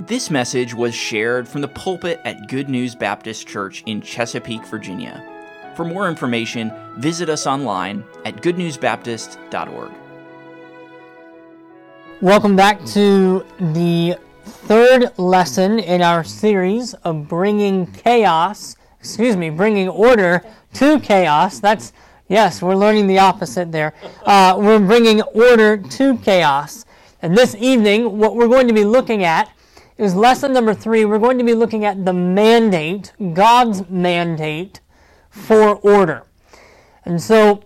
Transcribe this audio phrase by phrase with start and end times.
[0.00, 5.24] This message was shared from the pulpit at Good News Baptist Church in Chesapeake, Virginia.
[5.74, 9.90] For more information, visit us online at goodnewsbaptist.org.
[12.20, 19.88] Welcome back to the third lesson in our series of bringing chaos, excuse me, bringing
[19.88, 20.44] order
[20.74, 21.58] to chaos.
[21.58, 21.92] That's,
[22.28, 23.94] yes, we're learning the opposite there.
[24.24, 26.84] Uh, we're bringing order to chaos.
[27.20, 29.50] And this evening, what we're going to be looking at
[29.98, 31.04] is lesson number three.
[31.04, 34.80] We're going to be looking at the mandate, God's mandate
[35.28, 36.24] for order.
[37.04, 37.64] And so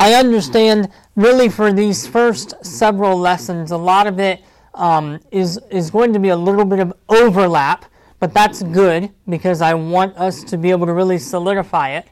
[0.00, 4.42] I understand really for these first several lessons, a lot of it
[4.74, 7.84] um, is is going to be a little bit of overlap,
[8.18, 12.08] but that's good because I want us to be able to really solidify it.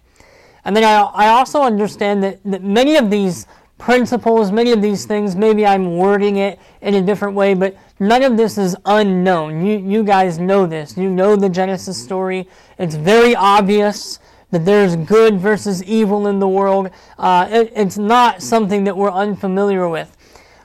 [0.65, 3.47] And then I, I also understand that, that many of these
[3.79, 8.23] principles, many of these things, maybe I'm wording it in a different way, but none
[8.23, 9.65] of this is unknown.
[9.67, 10.97] You, you guys know this.
[10.97, 12.49] You know the Genesis story.
[12.79, 16.91] It's very obvious that there's good versus evil in the world.
[17.19, 20.17] Uh, it, it's not something that we're unfamiliar with.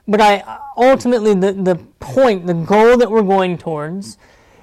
[0.07, 4.17] But I ultimately the, the point, the goal that we're going towards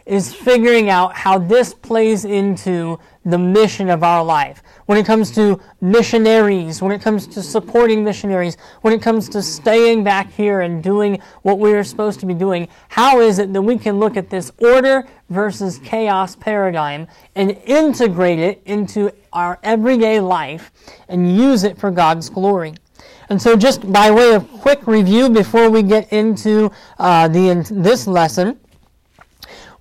[0.06, 5.30] is figuring out how this plays into the mission of our life when it comes
[5.30, 10.60] to missionaries, when it comes to supporting missionaries, when it comes to staying back here
[10.60, 13.98] and doing what we are supposed to be doing, how is it that we can
[13.98, 20.70] look at this order versus chaos paradigm and integrate it into our everyday life
[21.08, 22.74] and use it for God's glory?
[23.30, 28.06] And so, just by way of quick review before we get into uh, the, this
[28.06, 28.60] lesson,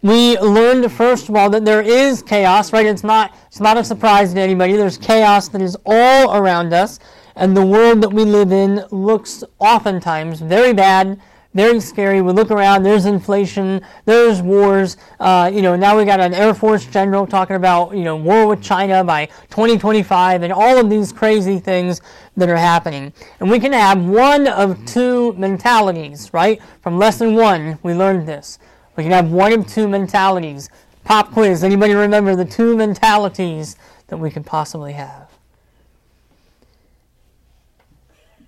[0.03, 2.85] we learned first of all that there is chaos, right?
[2.85, 4.73] It's not, it's not a surprise to anybody.
[4.73, 6.99] There's chaos that is all around us,
[7.35, 11.19] and the world that we live in looks oftentimes very bad,
[11.53, 12.21] very scary.
[12.21, 14.97] We look around, there's inflation, there's wars.
[15.21, 18.45] Uh, you know, now we got an Air Force general talking about, you know, war
[18.47, 22.01] with China by 2025 and all of these crazy things
[22.35, 23.13] that are happening.
[23.39, 26.61] And we can have one of two mentalities, right?
[26.81, 28.59] From lesson one, we learned this.
[28.95, 30.69] We can have one of two mentalities.
[31.03, 31.63] Pop quiz.
[31.63, 33.75] Anybody remember the two mentalities
[34.07, 35.29] that we could possibly have?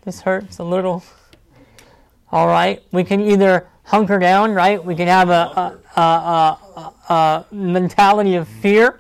[0.04, 1.04] This hurts a little.
[2.32, 2.84] All right.
[2.92, 4.84] We can either hunker down, right?
[4.84, 9.00] We can have a, a, a, a mentality of fear.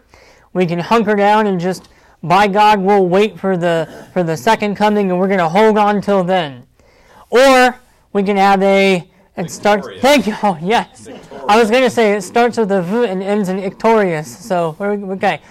[0.54, 1.90] We can hunker down and just,
[2.24, 5.78] by God, we'll wait for the for the second coming, and we're going to hold
[5.78, 6.66] on till then.
[7.30, 7.78] Or
[8.14, 9.08] we can have a
[9.38, 9.88] it starts.
[10.00, 10.36] Thank you.
[10.44, 11.06] Oh, yes.
[11.06, 11.46] Victorious.
[11.50, 14.28] I was going to say it starts with a V and ends in victorious.
[14.38, 15.42] So okay,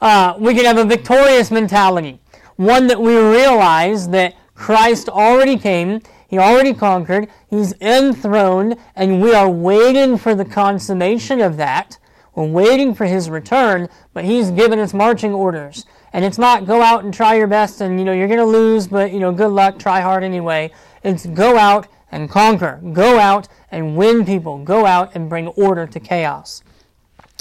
[0.00, 2.20] uh, we can have a victorious mentality,
[2.56, 9.34] one that we realize that Christ already came, He already conquered, He's enthroned, and we
[9.34, 11.98] are waiting for the consummation of that.
[12.34, 15.86] We're waiting for His return, but He's given us marching orders.
[16.12, 18.44] And it's not go out and try your best, and you know you're going to
[18.44, 20.70] lose, but you know good luck, try hard anyway.
[21.02, 22.80] It's go out and conquer.
[22.92, 24.58] Go out and win people.
[24.58, 26.62] Go out and bring order to chaos.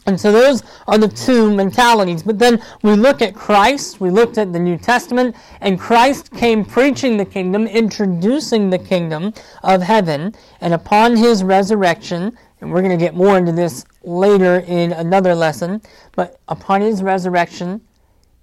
[0.06, 2.24] And so those are the two mentalities.
[2.24, 6.66] But then we look at Christ, we looked at the New Testament, and Christ came
[6.66, 10.36] preaching the kingdom, introducing the kingdom of heaven.
[10.60, 15.36] And upon his resurrection, and we're going to get more into this later in another
[15.36, 15.82] lesson,
[16.16, 17.82] but upon his resurrection,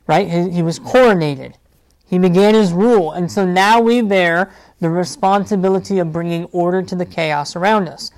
[0.06, 1.54] right, he, he was coronated.
[2.10, 3.12] He began his rule.
[3.12, 4.50] And so now we bear
[4.81, 8.10] the responsibility of bringing order to the chaos around us.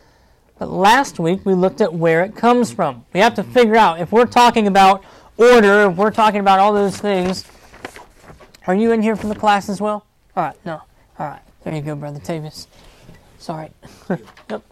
[0.59, 3.05] But last week we looked at where it comes from.
[3.13, 5.05] We have to figure out if we're talking about
[5.37, 7.45] order, if we're talking about all those things.
[8.67, 10.07] Are you in here from the class as well?
[10.37, 10.81] All right, no.
[11.19, 12.69] All right, there you go, Brother Tavis.
[13.39, 13.71] Sorry.
[14.49, 14.63] yep.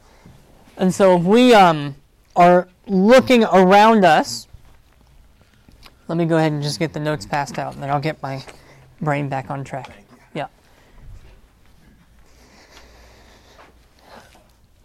[0.79, 1.95] And so if we um,
[2.37, 4.47] are looking around us,
[6.09, 8.23] let me go ahead and just get the notes passed out, and then I'll get
[8.23, 8.43] my
[9.01, 9.91] brain back on track.
[10.35, 10.47] Yeah.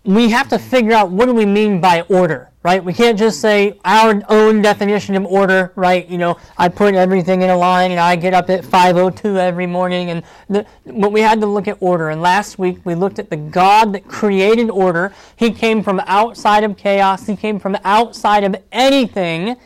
[0.03, 2.84] We have to figure out what do we mean by order, right?
[2.84, 6.07] We can't just say our own definition of order, right?
[6.07, 9.67] You know, I put everything in a line and I get up at 5:02 every
[9.67, 12.09] morning, and the, but we had to look at order.
[12.09, 15.11] And last week we looked at the God that created order.
[15.35, 17.25] He came from outside of chaos.
[17.25, 19.57] He came from outside of anything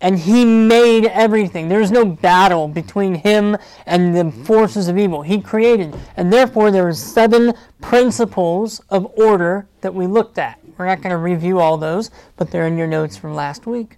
[0.00, 1.68] and he made everything.
[1.68, 3.56] There's no battle between him
[3.86, 5.22] and the forces of evil.
[5.22, 5.96] He created.
[6.16, 10.58] And therefore, there are seven principles of order that we looked at.
[10.76, 13.96] We're not going to review all those, but they're in your notes from last week.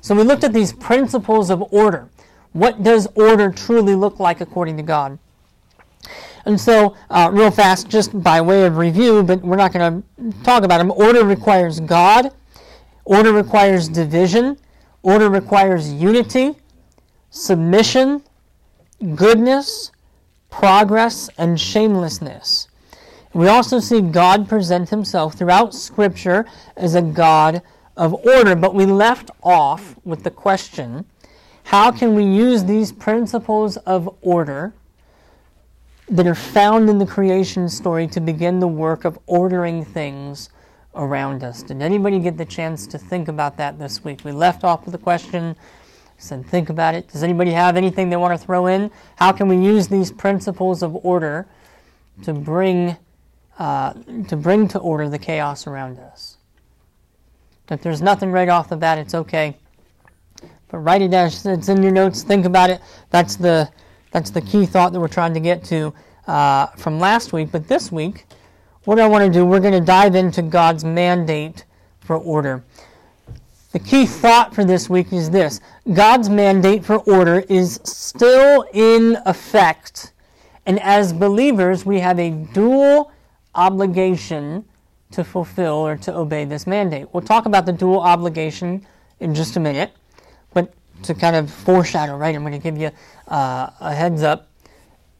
[0.00, 2.08] So we looked at these principles of order.
[2.52, 5.18] What does order truly look like according to God?
[6.46, 10.42] And so, uh, real fast, just by way of review, but we're not going to
[10.42, 10.90] talk about them.
[10.92, 12.32] Order requires God,
[13.04, 14.56] order requires division,
[15.02, 16.56] order requires unity,
[17.30, 18.22] submission,
[19.14, 19.92] goodness,
[20.50, 22.68] progress, and shamelessness.
[23.32, 27.62] We also see God present himself throughout Scripture as a God
[27.96, 31.04] of order, but we left off with the question
[31.64, 34.72] how can we use these principles of order
[36.08, 40.50] that are found in the creation story to begin the work of ordering things
[40.94, 41.62] around us?
[41.62, 44.24] Did anybody get the chance to think about that this week?
[44.24, 45.56] We left off with the question,
[46.18, 47.08] said think about it.
[47.08, 48.90] Does anybody have anything they want to throw in?
[49.16, 51.46] How can we use these principles of order
[52.22, 52.96] to bring
[53.58, 53.92] uh,
[54.28, 56.36] to bring to order the chaos around us?
[57.70, 59.56] If there's nothing right off the bat, it's okay.
[60.68, 61.30] But write it down.
[61.44, 62.22] It's in your notes.
[62.22, 62.80] Think about it.
[63.10, 63.70] That's the
[64.10, 65.94] that's the key thought that we're trying to get to
[66.26, 67.50] uh, from last week.
[67.52, 68.26] But this week,
[68.84, 71.64] what I want to do, we're going to dive into God's mandate
[72.00, 72.64] for order.
[73.72, 75.60] The key thought for this week is this
[75.92, 80.12] God's mandate for order is still in effect.
[80.66, 83.12] And as believers, we have a dual
[83.54, 84.64] obligation
[85.12, 87.12] to fulfill or to obey this mandate.
[87.12, 88.86] We'll talk about the dual obligation
[89.18, 89.92] in just a minute
[90.54, 90.72] But
[91.04, 92.34] to kind of foreshadow, right?
[92.34, 92.90] I'm going to give you
[93.28, 94.48] uh, a heads up.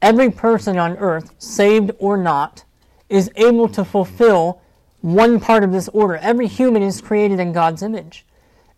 [0.03, 2.65] Every person on earth, saved or not,
[3.11, 4.61] is able to fulfill
[5.03, 6.17] one part of this order.
[6.17, 8.25] Every human is created in God's image.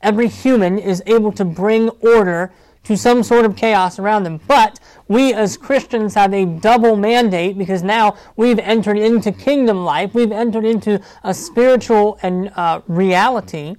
[0.01, 2.53] Every human is able to bring order
[2.85, 4.41] to some sort of chaos around them.
[4.49, 10.15] But we as Christians have a double mandate because now we've entered into kingdom life.
[10.15, 13.77] We've entered into a spiritual and uh, reality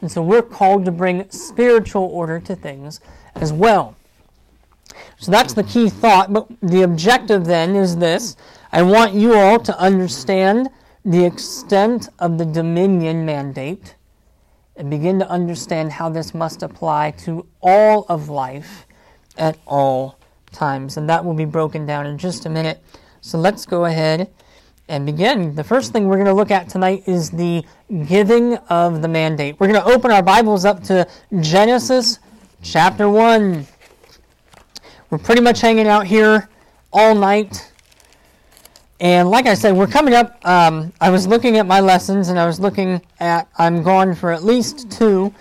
[0.00, 3.00] and so we're called to bring spiritual order to things
[3.34, 3.96] as well.
[5.18, 6.32] So that's the key thought.
[6.32, 8.36] But the objective then is this
[8.72, 10.68] I want you all to understand
[11.04, 13.94] the extent of the dominion mandate
[14.76, 18.86] and begin to understand how this must apply to all of life
[19.38, 20.18] at all
[20.52, 20.96] times.
[20.96, 22.82] And that will be broken down in just a minute.
[23.20, 24.30] So let's go ahead
[24.88, 25.54] and begin.
[25.54, 27.64] The first thing we're going to look at tonight is the
[28.06, 29.58] giving of the mandate.
[29.58, 31.08] We're going to open our Bibles up to
[31.40, 32.18] Genesis
[32.62, 33.66] chapter 1.
[35.08, 36.48] We're pretty much hanging out here
[36.92, 37.72] all night.
[38.98, 40.44] And like I said, we're coming up.
[40.44, 44.32] Um, I was looking at my lessons and I was looking at, I'm gone for
[44.32, 45.32] at least two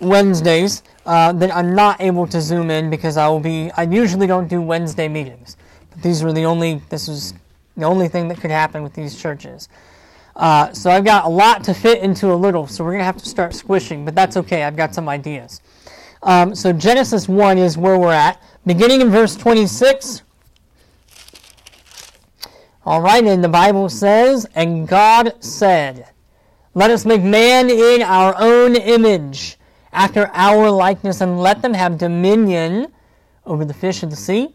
[0.00, 4.28] Wednesdays uh, that I'm not able to zoom in because I will be, I usually
[4.28, 5.56] don't do Wednesday meetings.
[5.90, 7.34] But these were the only, this was
[7.76, 9.68] the only thing that could happen with these churches.
[10.36, 13.06] Uh, so I've got a lot to fit into a little, so we're going to
[13.06, 14.62] have to start squishing, but that's okay.
[14.62, 15.62] I've got some ideas.
[16.22, 18.40] Um, so Genesis 1 is where we're at.
[18.66, 20.22] Beginning in verse 26.
[22.86, 26.08] All right, and the Bible says, And God said,
[26.72, 29.58] Let us make man in our own image,
[29.92, 32.90] after our likeness, and let them have dominion
[33.44, 34.54] over the fish of the sea,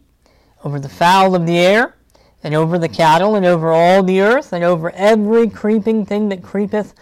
[0.64, 1.96] over the fowl of the air
[2.44, 6.42] and over the cattle, and over all the earth, and over every creeping thing that
[6.42, 6.96] creepeth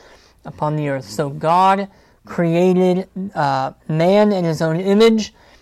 [0.44, 1.06] upon the earth.
[1.06, 1.88] So God
[2.26, 5.34] created uh, man in his own image.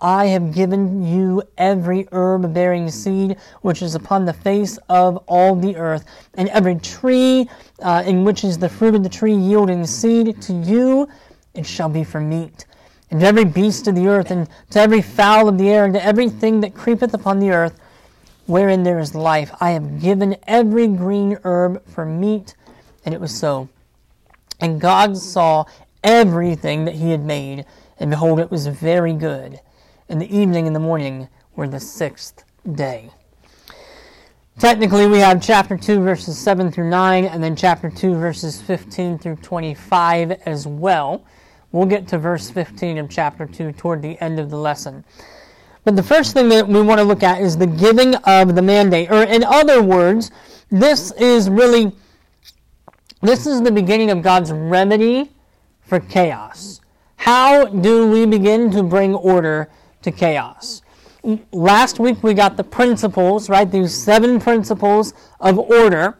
[0.00, 5.54] I have given you every herb bearing seed which is upon the face of all
[5.54, 6.04] the earth,
[6.34, 7.48] and every tree
[7.82, 11.08] uh, in which is the fruit of the tree yielding seed, to you
[11.54, 12.66] it shall be for meat.
[13.10, 15.94] And to every beast of the earth, and to every fowl of the air, and
[15.94, 17.78] to everything that creepeth upon the earth,
[18.46, 22.54] wherein there is life, I have given every green herb for meat.
[23.04, 23.68] And it was so.
[24.60, 25.64] And God saw
[26.04, 27.64] everything that he had made,
[27.98, 29.60] and behold, it was very good.
[30.10, 33.10] And the evening and the morning were the sixth day.
[34.58, 39.18] Technically, we have chapter 2, verses 7 through 9, and then chapter 2, verses 15
[39.18, 41.24] through 25 as well.
[41.70, 45.04] We'll get to verse 15 of chapter 2 toward the end of the lesson.
[45.84, 48.62] But the first thing that we want to look at is the giving of the
[48.62, 49.12] mandate.
[49.12, 50.32] Or, in other words,
[50.70, 51.92] this is really
[53.22, 55.30] this is the beginning of God's remedy
[55.82, 56.80] for chaos.
[57.16, 59.68] How do we begin to bring order
[60.02, 60.82] to chaos?
[61.52, 63.70] Last week we got the principles, right?
[63.70, 66.18] These seven principles of order.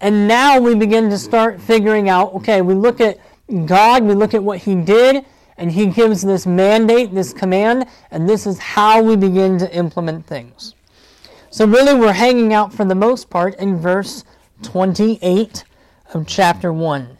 [0.00, 3.18] And now we begin to start figuring out okay, we look at
[3.66, 5.24] God, we look at what He did,
[5.58, 10.26] and He gives this mandate, this command, and this is how we begin to implement
[10.26, 10.74] things.
[11.50, 14.24] So, really, we're hanging out for the most part in verse
[14.62, 15.64] 28
[16.14, 17.18] of chapter 1.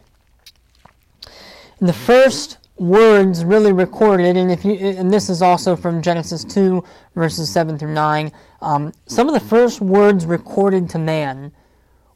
[1.81, 6.83] The first words really recorded, and if you, and this is also from Genesis 2,
[7.13, 8.31] verses 7 through 9.
[8.59, 11.51] Um, some of the first words recorded to man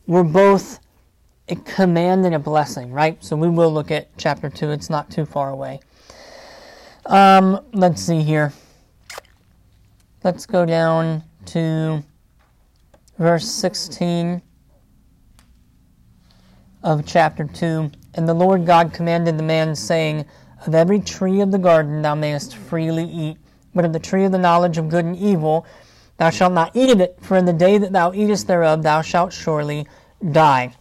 [0.07, 0.79] were both
[1.49, 3.23] a command and a blessing, right?
[3.23, 4.71] So we will look at chapter 2.
[4.71, 5.81] It's not too far away.
[7.05, 8.51] Um, let's see here.
[10.23, 12.03] Let's go down to
[13.19, 14.41] verse 16
[16.81, 17.91] of chapter 2.
[18.15, 20.25] And the Lord God commanded the man, saying,
[20.65, 23.37] Of every tree of the garden thou mayest freely eat,
[23.73, 25.65] but of the tree of the knowledge of good and evil
[26.17, 29.01] thou shalt not eat of it, for in the day that thou eatest thereof thou
[29.01, 29.85] shalt surely
[30.31, 30.73] die.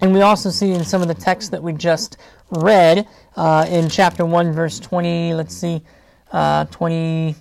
[0.00, 2.18] And we also see in some of the texts that we just
[2.50, 5.82] read uh, in chapter 1, verse 20, let's see,
[6.32, 7.34] uh, 20,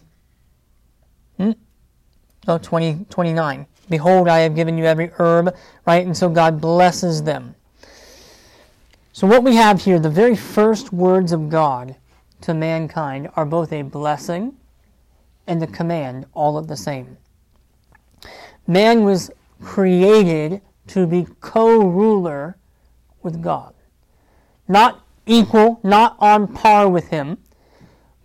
[1.38, 1.52] hmm?
[2.48, 3.68] oh, 20, 29.
[3.90, 5.56] Behold, I have given you every herb,
[5.86, 6.06] right?
[6.06, 7.56] And so God blesses them.
[9.16, 11.96] So, what we have here, the very first words of God
[12.42, 14.58] to mankind are both a blessing
[15.48, 17.16] and a command all at the same.
[18.68, 19.32] Man was
[19.62, 22.58] created to be co ruler
[23.24, 23.74] with God.
[24.68, 27.38] Not equal, not on par with Him,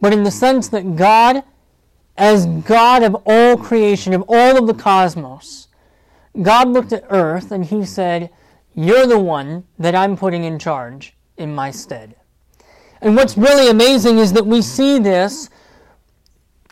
[0.00, 1.44] but in the sense that God,
[2.16, 5.68] as God of all creation, of all of the cosmos,
[6.42, 8.30] God looked at earth and He said,
[8.80, 12.16] You're the one that I'm putting in charge in my stead.
[13.02, 15.50] And what's really amazing is that we see this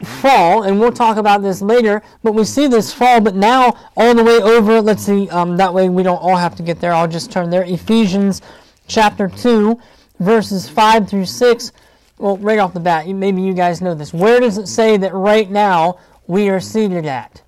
[0.02, 4.14] fall, and we'll talk about this later, but we see this fall, but now all
[4.14, 6.94] the way over, let's see, um, that way we don't all have to get there.
[6.94, 7.64] I'll just turn there.
[7.64, 8.40] Ephesians
[8.86, 9.78] chapter 2,
[10.18, 11.72] verses 5 through 6.
[12.16, 14.14] Well, right off the bat, maybe you guys know this.
[14.14, 17.42] Where does it say that right now we are seated at?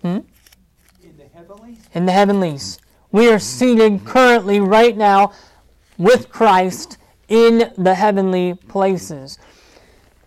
[0.00, 0.20] Hmm?
[1.92, 2.78] In the heavenlies?
[3.12, 5.32] We are seated currently, right now,
[5.98, 9.38] with Christ in the heavenly places.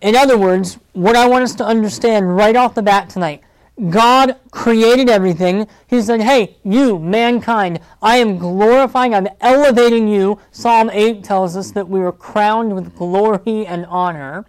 [0.00, 3.42] In other words, what I want us to understand right off the bat tonight
[3.90, 5.66] God created everything.
[5.88, 10.38] He said, Hey, you, mankind, I am glorifying, I'm elevating you.
[10.52, 14.46] Psalm 8 tells us that we were crowned with glory and honor.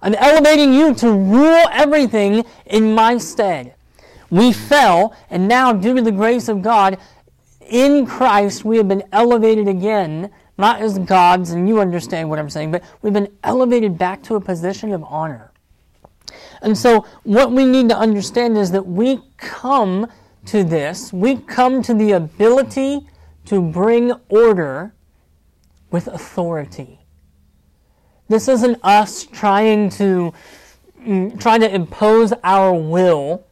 [0.00, 3.74] I'm elevating you to rule everything in my stead.
[4.34, 6.98] We fell, and now, due to the grace of God,
[7.68, 12.50] in Christ, we have been elevated again not as gods, and you understand what I'm
[12.50, 15.52] saying, but we've been elevated back to a position of honor.
[16.62, 20.08] And so, what we need to understand is that we come
[20.46, 23.06] to this, we come to the ability
[23.44, 24.96] to bring order
[25.92, 27.06] with authority.
[28.28, 30.34] This isn't us trying to
[31.00, 33.46] mm, trying to impose our will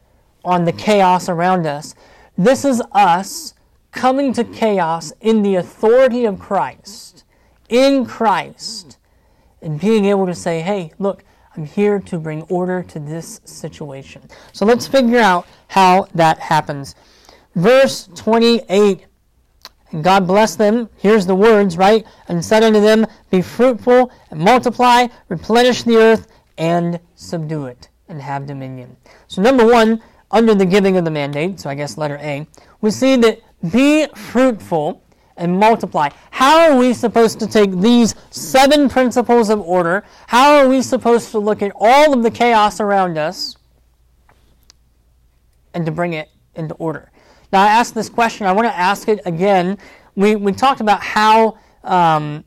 [0.45, 1.95] on the chaos around us.
[2.37, 3.55] This is us
[3.93, 7.25] coming to chaos in the authority of Christ,
[7.69, 8.99] in Christ,
[9.61, 11.23] and being able to say, hey, look,
[11.57, 14.23] I'm here to bring order to this situation.
[14.53, 16.95] So let's figure out how that happens.
[17.55, 19.05] Verse 28
[19.91, 20.89] And God blessed them.
[20.97, 22.07] Here's the words, right?
[22.29, 28.21] And said unto them, Be fruitful and multiply, replenish the earth, and subdue it, and
[28.23, 28.97] have dominion.
[29.27, 32.47] So, number one, under the giving of the mandate, so I guess letter A,
[32.81, 35.03] we see that be fruitful
[35.37, 36.09] and multiply.
[36.31, 40.05] How are we supposed to take these seven principles of order?
[40.27, 43.57] How are we supposed to look at all of the chaos around us
[45.75, 47.11] and to bring it into order?
[47.53, 48.47] Now, I asked this question.
[48.47, 49.79] I want to ask it again.
[50.15, 52.45] We, we talked about how, um,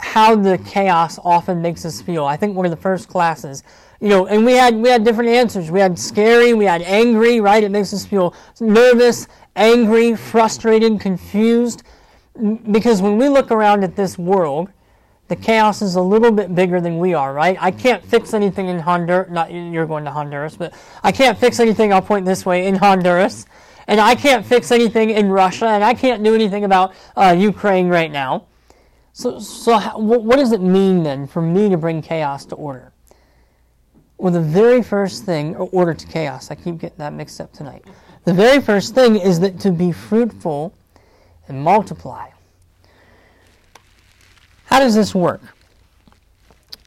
[0.00, 2.24] how the chaos often makes us feel.
[2.24, 3.62] I think one of the first classes
[4.00, 5.70] you know, and we had we had different answers.
[5.70, 7.62] We had scary, we had angry, right?
[7.62, 9.26] It makes us feel nervous,
[9.56, 11.82] angry, frustrated, confused.
[12.70, 14.70] Because when we look around at this world,
[15.26, 17.56] the chaos is a little bit bigger than we are, right?
[17.60, 19.30] I can't fix anything in Honduras.
[19.30, 21.92] Not you're going to Honduras, but I can't fix anything.
[21.92, 23.46] I'll point this way in Honduras,
[23.88, 27.88] and I can't fix anything in Russia, and I can't do anything about uh, Ukraine
[27.88, 28.46] right now.
[29.12, 32.92] So, so how, what does it mean then for me to bring chaos to order?
[34.18, 37.52] Well, the very first thing, or order to chaos, I keep getting that mixed up
[37.52, 37.84] tonight.
[38.24, 40.74] The very first thing is that to be fruitful
[41.46, 42.28] and multiply.
[44.64, 45.40] How does this work?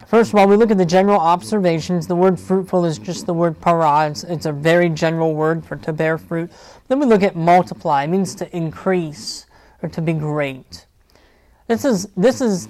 [0.05, 2.05] First of all, we look at the general observations.
[2.05, 4.09] The word fruitful is just the word para.
[4.09, 6.51] It's, it's a very general word for to bear fruit.
[6.89, 8.03] Then we look at multiply.
[8.03, 9.45] It means to increase
[9.81, 10.85] or to be great.
[11.67, 12.67] This is this is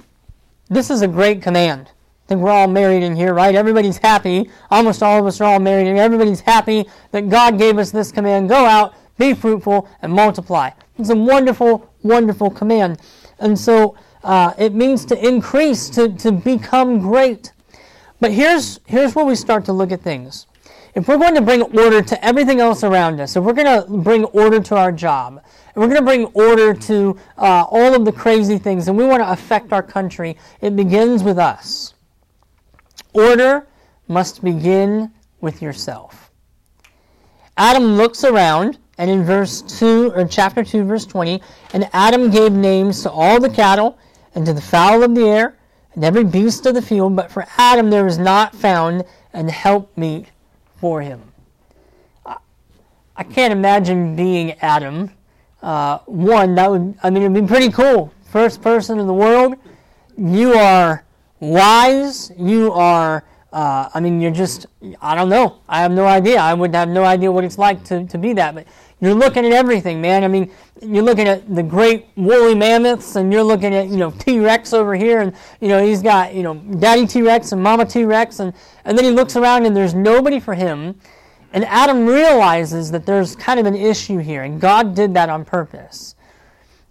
[0.69, 1.89] this is a great command.
[2.31, 3.53] Think we're all married in here, right?
[3.53, 4.49] Everybody's happy.
[4.69, 8.09] Almost all of us are all married, and everybody's happy that God gave us this
[8.09, 10.69] command: go out, be fruitful, and multiply.
[10.97, 13.01] It's a wonderful, wonderful command,
[13.39, 17.51] and so uh, it means to increase, to to become great.
[18.21, 20.47] But here's here's where we start to look at things.
[20.95, 23.91] If we're going to bring order to everything else around us, if we're going to
[23.91, 28.05] bring order to our job, if we're going to bring order to uh, all of
[28.05, 31.93] the crazy things, and we want to affect our country, it begins with us.
[33.13, 33.67] Order
[34.07, 36.31] must begin with yourself.
[37.57, 41.41] Adam looks around, and in verse 2, or chapter 2, verse 20,
[41.73, 43.97] and Adam gave names to all the cattle,
[44.35, 45.57] and to the fowl of the air,
[45.93, 49.03] and every beast of the field, but for Adam there was not found
[49.33, 50.27] an helpmeet
[50.77, 51.31] for him.
[52.25, 55.11] I can't imagine being Adam.
[55.61, 58.11] Uh, one, that would, I mean, it'd be pretty cool.
[58.31, 59.55] First person in the world.
[60.17, 61.05] You are
[61.41, 62.31] wise.
[62.37, 64.67] You are, uh, I mean, you're just,
[65.01, 65.59] I don't know.
[65.67, 66.39] I have no idea.
[66.39, 68.55] I would have no idea what it's like to, to be that.
[68.55, 68.67] But
[69.01, 70.23] you're looking at everything, man.
[70.23, 70.49] I mean,
[70.81, 74.73] you're looking at the great woolly mammoths, and you're looking at, you know, T Rex
[74.73, 78.05] over here, and, you know, he's got, you know, Daddy T Rex and Mama T
[78.05, 78.53] Rex, and,
[78.85, 80.95] and then he looks around and there's nobody for him.
[81.53, 85.43] And Adam realizes that there's kind of an issue here, and God did that on
[85.43, 86.15] purpose.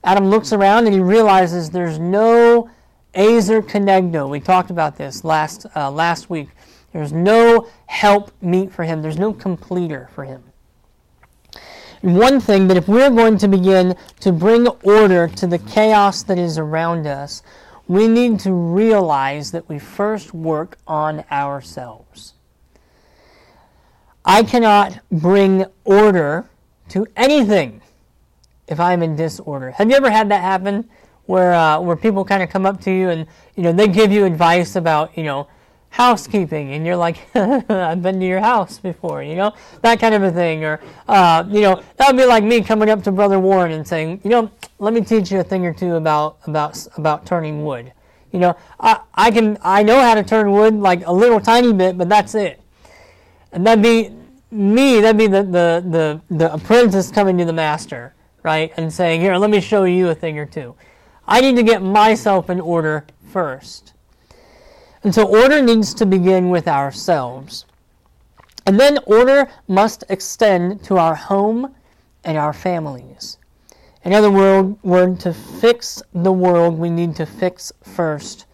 [0.03, 2.69] Adam looks around and he realizes there's no
[3.15, 4.29] Ezer Kenegdo.
[4.29, 6.49] We talked about this last, uh, last week.
[6.93, 10.43] There's no help meet for him, there's no completer for him.
[12.03, 16.39] One thing that if we're going to begin to bring order to the chaos that
[16.39, 17.43] is around us,
[17.87, 22.35] we need to realize that we first work on ourselves.
[24.25, 26.49] I cannot bring order
[26.91, 27.83] to anything
[28.69, 29.73] if I'm in disorder.
[29.73, 30.89] Have you ever had that happen
[31.31, 34.11] where uh, where people kind of come up to you and you know they give
[34.11, 35.47] you advice about you know
[35.91, 40.23] housekeeping and you're like I've been to your house before you know that kind of
[40.25, 43.39] a thing or uh, you know that would be like me coming up to Brother
[43.39, 44.51] Warren and saying you know
[44.81, 47.93] let me teach you a thing or two about about about turning wood.
[48.33, 51.73] You know I I can I know how to turn wood like a little tiny
[51.73, 52.61] bit but that's it.
[53.53, 54.11] And that'd be
[54.51, 58.73] me, that'd be the, the, the, the apprentice coming to the master, right?
[58.77, 60.75] And saying, Here, let me show you a thing or two.
[61.31, 63.95] I need to get myself in order first.
[65.05, 67.65] And so order needs to begin with ourselves.
[68.67, 71.75] And then order must extend to our home
[72.25, 73.39] and our families.
[74.05, 78.47] In other words, to fix the world, we need to fix first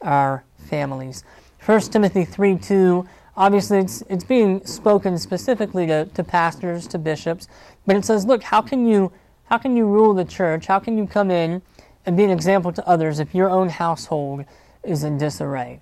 [0.00, 1.24] our families.
[1.64, 3.06] 1 Timothy 3 2
[3.36, 7.48] Obviously, it's, it's being spoken specifically to, to pastors, to bishops,
[7.84, 9.12] but it says, look, how can you
[9.50, 10.66] how can you rule the church?
[10.66, 11.60] How can you come in
[12.06, 14.44] and be an example to others if your own household
[14.82, 15.80] is in disarray?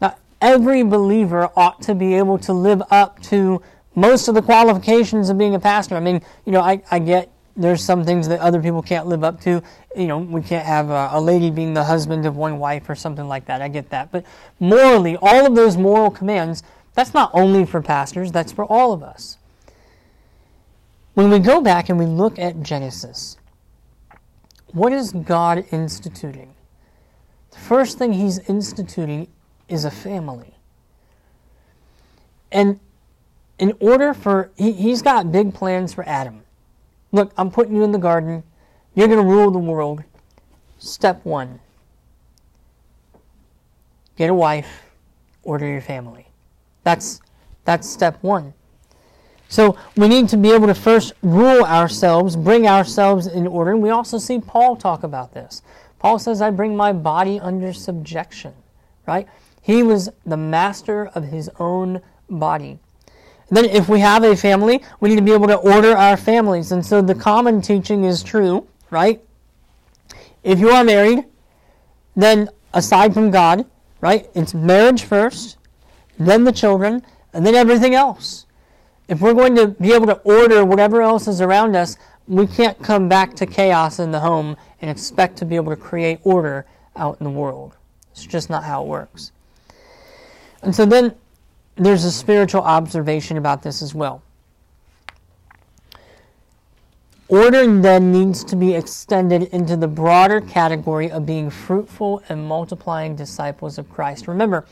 [0.00, 3.62] Now, every believer ought to be able to live up to
[3.94, 5.96] most of the qualifications of being a pastor.
[5.96, 9.24] I mean, you know, I, I get there's some things that other people can't live
[9.24, 9.62] up to.
[9.96, 12.94] You know, we can't have a, a, lady being the husband of one wife or
[12.94, 13.62] something like that.
[13.62, 14.12] I get that.
[14.12, 14.26] But
[14.60, 16.62] morally, all of those moral commands,
[16.94, 19.38] that's not only for pastors, that's for all of us.
[21.14, 23.38] When we go back and we look at Genesis,
[24.72, 26.54] what is God instituting?
[27.50, 29.28] The first thing He's instituting
[29.68, 30.54] is a family.
[32.52, 32.78] And
[33.58, 36.42] in order for, he, He's got big plans for Adam.
[37.12, 38.42] Look, I'm putting you in the garden.
[38.94, 40.04] You're going to rule the world.
[40.78, 41.60] Step one
[44.16, 44.82] get a wife,
[45.42, 46.26] order your family.
[46.82, 47.20] That's,
[47.64, 48.54] that's step one.
[49.48, 53.72] So we need to be able to first rule ourselves, bring ourselves in order.
[53.72, 55.62] And we also see Paul talk about this.
[55.98, 58.54] Paul says, I bring my body under subjection,
[59.06, 59.26] right?
[59.62, 62.78] He was the master of his own body.
[63.48, 66.16] And then, if we have a family, we need to be able to order our
[66.16, 66.72] families.
[66.72, 69.20] And so the common teaching is true, right?
[70.42, 71.24] If you are married,
[72.16, 73.64] then aside from God,
[74.00, 75.58] right, it's marriage first,
[76.18, 78.45] then the children, and then everything else.
[79.08, 82.80] If we're going to be able to order whatever else is around us, we can't
[82.82, 86.66] come back to chaos in the home and expect to be able to create order
[86.96, 87.76] out in the world.
[88.10, 89.30] It's just not how it works.
[90.62, 91.14] And so then
[91.76, 94.22] there's a spiritual observation about this as well.
[97.28, 103.16] Order then needs to be extended into the broader category of being fruitful and multiplying
[103.16, 104.28] disciples of Christ.
[104.28, 104.64] Remember,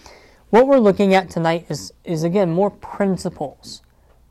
[0.50, 3.82] what we're looking at tonight is, is again more principles.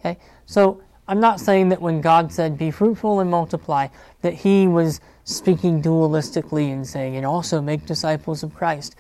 [0.04, 0.20] Okay?
[0.46, 3.88] So I'm not saying that when God said, be fruitful and multiply,
[4.22, 8.96] that he was speaking dualistically and saying, and also make disciples of Christ.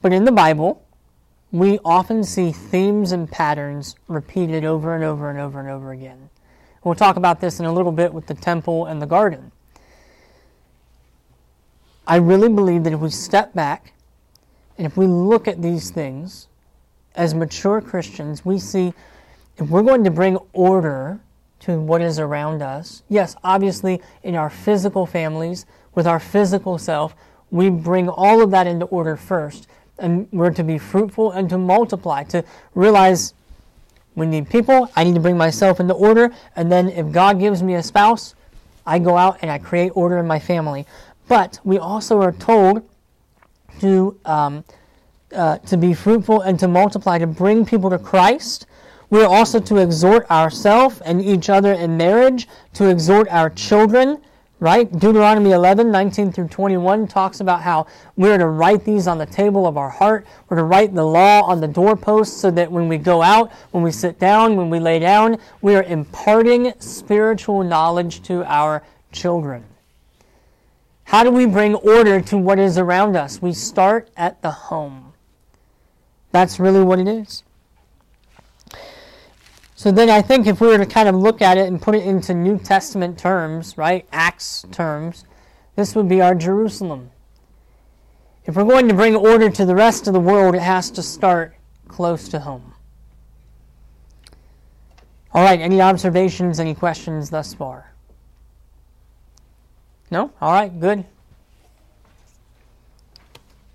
[0.00, 0.84] But in the Bible,
[1.52, 6.30] we often see themes and patterns repeated over and over and over and over again.
[6.82, 9.52] We'll talk about this in a little bit with the temple and the garden.
[12.06, 13.92] I really believe that if we step back
[14.76, 16.48] and if we look at these things
[17.14, 18.92] as mature Christians, we see
[19.56, 21.20] if we're going to bring order
[21.60, 27.14] to what is around us, yes, obviously in our physical families, with our physical self,
[27.50, 29.68] we bring all of that into order first.
[29.98, 33.34] And we're to be fruitful and to multiply, to realize
[34.14, 37.62] we need people, I need to bring myself into order, and then if God gives
[37.62, 38.34] me a spouse,
[38.84, 40.86] I go out and I create order in my family.
[41.28, 42.86] But we also are told
[43.80, 44.64] to, um,
[45.34, 48.66] uh, to be fruitful and to multiply, to bring people to Christ.
[49.12, 54.22] We are also to exhort ourselves and each other in marriage, to exhort our children,
[54.58, 54.90] right?
[54.90, 59.66] Deuteronomy 11, 19 through 21 talks about how we're to write these on the table
[59.66, 60.24] of our heart.
[60.48, 63.82] We're to write the law on the doorposts so that when we go out, when
[63.82, 69.62] we sit down, when we lay down, we are imparting spiritual knowledge to our children.
[71.04, 73.42] How do we bring order to what is around us?
[73.42, 75.12] We start at the home.
[76.30, 77.42] That's really what it is.
[79.82, 81.96] So then I think if we were to kind of look at it and put
[81.96, 85.24] it into New Testament terms, right, Acts terms,
[85.74, 87.10] this would be our Jerusalem.
[88.44, 91.02] If we're going to bring order to the rest of the world, it has to
[91.02, 91.56] start
[91.88, 92.74] close to home.
[95.34, 97.92] All right, any observations, any questions thus far?
[100.12, 100.30] No?
[100.40, 101.04] All right, good.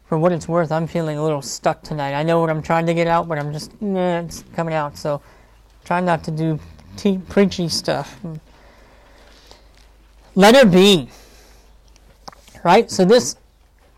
[0.06, 2.14] For what it's worth, I'm feeling a little stuck tonight.
[2.14, 4.98] I know what I'm trying to get out, but I'm just, eh, it's coming out.
[4.98, 5.22] So
[5.88, 6.60] try not to do
[6.98, 8.20] te- preachy stuff.
[10.36, 11.08] Letter B.
[12.62, 12.92] Right?
[12.92, 13.38] So this,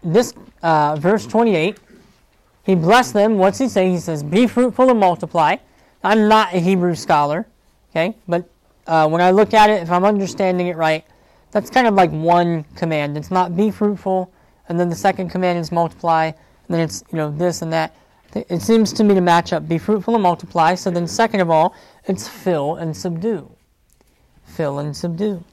[0.04, 1.80] this uh, verse 28,
[2.64, 3.40] he blessed them.
[3.40, 3.90] What's he say?
[3.90, 5.56] He says, Be fruitful and multiply.
[6.04, 7.48] I'm not a Hebrew scholar,
[7.90, 8.16] okay?
[8.28, 8.48] But
[8.86, 11.04] uh, when I look at it, if I'm understanding it right,
[11.50, 13.18] that's kind of like one command.
[13.18, 14.32] It's not be fruitful,
[14.70, 16.36] and then the second command is multiply, and
[16.68, 17.96] then it's you know this and that.
[18.36, 19.68] It seems to me to match up.
[19.68, 20.76] Be fruitful and multiply.
[20.76, 23.50] So then, second of all, it's fill and subdue.
[24.44, 25.44] Fill and subdue.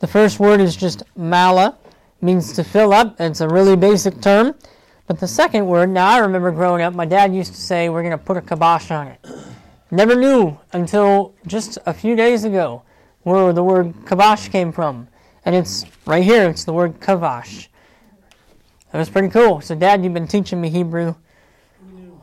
[0.00, 1.76] The first word is just mala,
[2.20, 3.20] means to fill up.
[3.20, 4.54] It's a really basic term.
[5.06, 8.02] But the second word, now I remember growing up, my dad used to say, we're
[8.02, 9.26] going to put a kibosh on it.
[9.90, 12.82] Never knew until just a few days ago
[13.22, 15.08] where the word kavash came from.
[15.44, 17.68] And it's right here, it's the word kavash.
[18.92, 19.60] That was pretty cool.
[19.60, 21.14] So, Dad, you've been teaching me Hebrew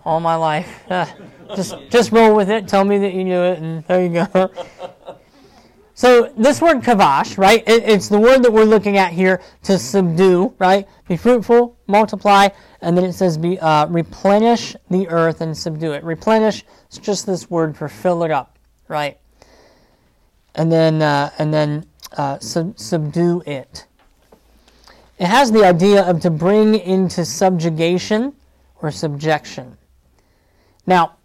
[0.04, 0.84] all my life.
[0.92, 2.68] Uh, just, just roll with it.
[2.68, 4.52] Tell me that you knew it, and there you go.
[5.98, 7.64] So, this word kavash, right?
[7.66, 10.86] It, it's the word that we're looking at here to subdue, right?
[11.08, 12.50] Be fruitful, multiply,
[12.82, 16.04] and then it says be uh, replenish the earth and subdue it.
[16.04, 19.18] Replenish is just this word for fill it up, right?
[20.56, 21.86] and then uh, and then
[22.18, 23.86] uh, sub- subdue it.
[25.18, 28.34] It has the idea of to bring into subjugation
[28.82, 29.78] or subjection.
[30.86, 31.16] Now,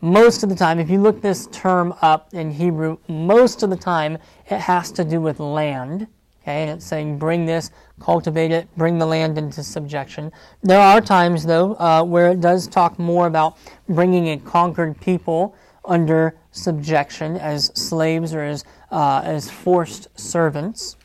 [0.00, 3.76] most of the time, if you look this term up in Hebrew, most of the
[3.76, 4.18] time
[4.50, 6.08] it has to do with land.
[6.42, 10.30] Okay, and it's saying bring this, cultivate it, bring the land into subjection.
[10.62, 15.56] There are times, though, uh, where it does talk more about bringing a conquered people
[15.84, 20.96] under subjection as slaves or as, uh, as forced servants.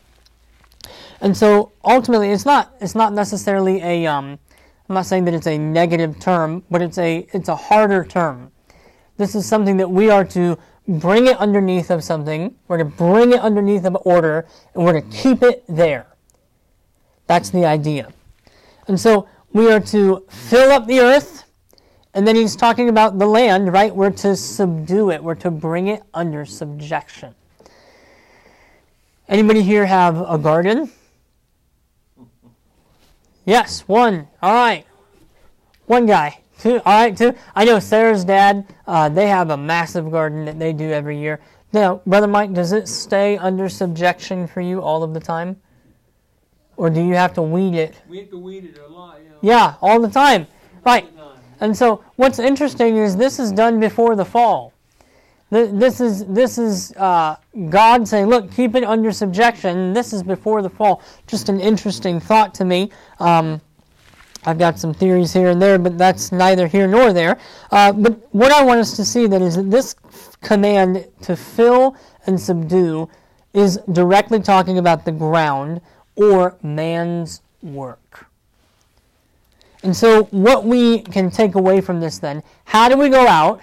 [1.21, 4.39] And so ultimately, it's not, it's not necessarily a, um,
[4.89, 8.51] I'm not saying that it's a negative term, but it's a, it's a harder term.
[9.17, 10.57] This is something that we are to
[10.87, 15.07] bring it underneath of something, we're to bring it underneath of order, and we're to
[15.09, 16.07] keep it there.
[17.27, 18.11] That's the idea.
[18.87, 21.43] And so we are to fill up the earth,
[22.15, 23.95] and then he's talking about the land, right?
[23.95, 27.35] We're to subdue it, we're to bring it under subjection.
[29.29, 30.91] Anybody here have a garden?
[33.45, 34.27] Yes, one.
[34.41, 34.85] All right.
[35.85, 36.39] One guy.
[36.59, 36.81] Two.
[36.85, 37.33] All right, two.
[37.55, 41.39] I know Sarah's dad, uh, they have a massive garden that they do every year.
[41.73, 45.59] Now, Brother Mike, does it stay under subjection for you all of the time?
[46.75, 48.01] Or do you have to weed it?
[48.09, 49.37] We have to weed it a lot, you know.
[49.41, 50.47] Yeah, all the time.
[50.85, 51.07] Right.
[51.61, 54.73] And so what's interesting is this is done before the fall.
[55.51, 57.35] This is this is uh,
[57.69, 61.01] God saying, "Look, keep it under subjection." This is before the fall.
[61.27, 62.89] Just an interesting thought to me.
[63.19, 63.59] Um,
[64.45, 67.37] I've got some theories here and there, but that's neither here nor there.
[67.69, 69.93] Uh, but what I want us to see then is that this
[70.41, 73.09] command to fill and subdue
[73.53, 75.81] is directly talking about the ground
[76.15, 78.27] or man's work.
[79.83, 83.61] And so, what we can take away from this then, how do we go out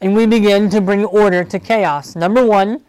[0.00, 2.14] and we begin to bring order to chaos?
[2.16, 2.82] Number one,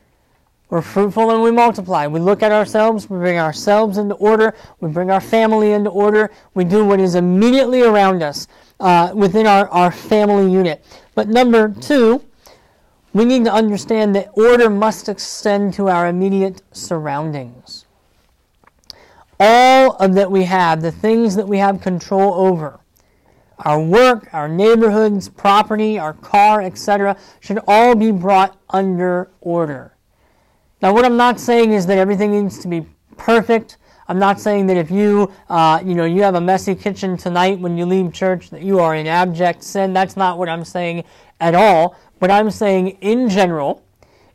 [0.69, 2.07] we're fruitful and we multiply.
[2.07, 6.31] We look at ourselves, we bring ourselves into order, we bring our family into order,
[6.53, 8.47] we do what is immediately around us
[8.79, 10.83] uh, within our, our family unit.
[11.13, 12.23] But number two,
[13.13, 17.85] we need to understand that order must extend to our immediate surroundings.
[19.39, 22.79] All of that we have, the things that we have control over,
[23.59, 29.95] our work, our neighborhoods, property, our car, etc., should all be brought under order.
[30.81, 32.85] Now, what I'm not saying is that everything needs to be
[33.17, 33.77] perfect.
[34.07, 37.59] I'm not saying that if you, uh, you know, you have a messy kitchen tonight
[37.59, 39.93] when you leave church that you are in abject sin.
[39.93, 41.05] That's not what I'm saying
[41.39, 41.95] at all.
[42.19, 43.83] But I'm saying in general,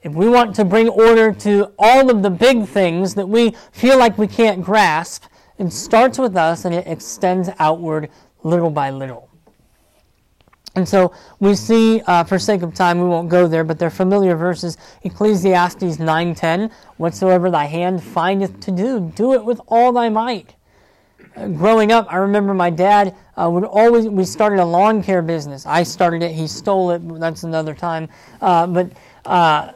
[0.02, 3.98] if we want to bring order to all of the big things that we feel
[3.98, 5.24] like we can't grasp,
[5.58, 8.10] it starts with us and it extends outward
[8.42, 9.30] little by little.
[10.76, 13.90] And so we see, uh, for sake of time, we won't go there, but they're
[13.90, 14.78] familiar verses.
[15.02, 20.54] Ecclesiastes 9.10, Whatsoever thy hand findeth to do, do it with all thy might.
[21.34, 25.22] Uh, growing up, I remember my dad uh, would always, we started a lawn care
[25.22, 25.66] business.
[25.66, 28.08] I started it, he stole it, that's another time.
[28.40, 28.92] Uh, but
[29.26, 29.72] uh,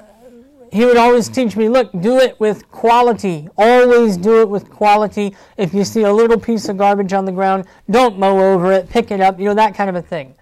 [0.74, 3.48] he would always teach me, look, do it with quality.
[3.56, 5.37] Always do it with quality.
[5.56, 8.90] If you see a little piece of garbage on the ground, don't mow over it,
[8.90, 10.34] pick it up, you know, that kind of a thing.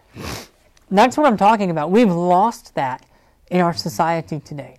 [0.90, 1.90] That's what I'm talking about.
[1.90, 3.04] We've lost that
[3.50, 4.78] in our society today.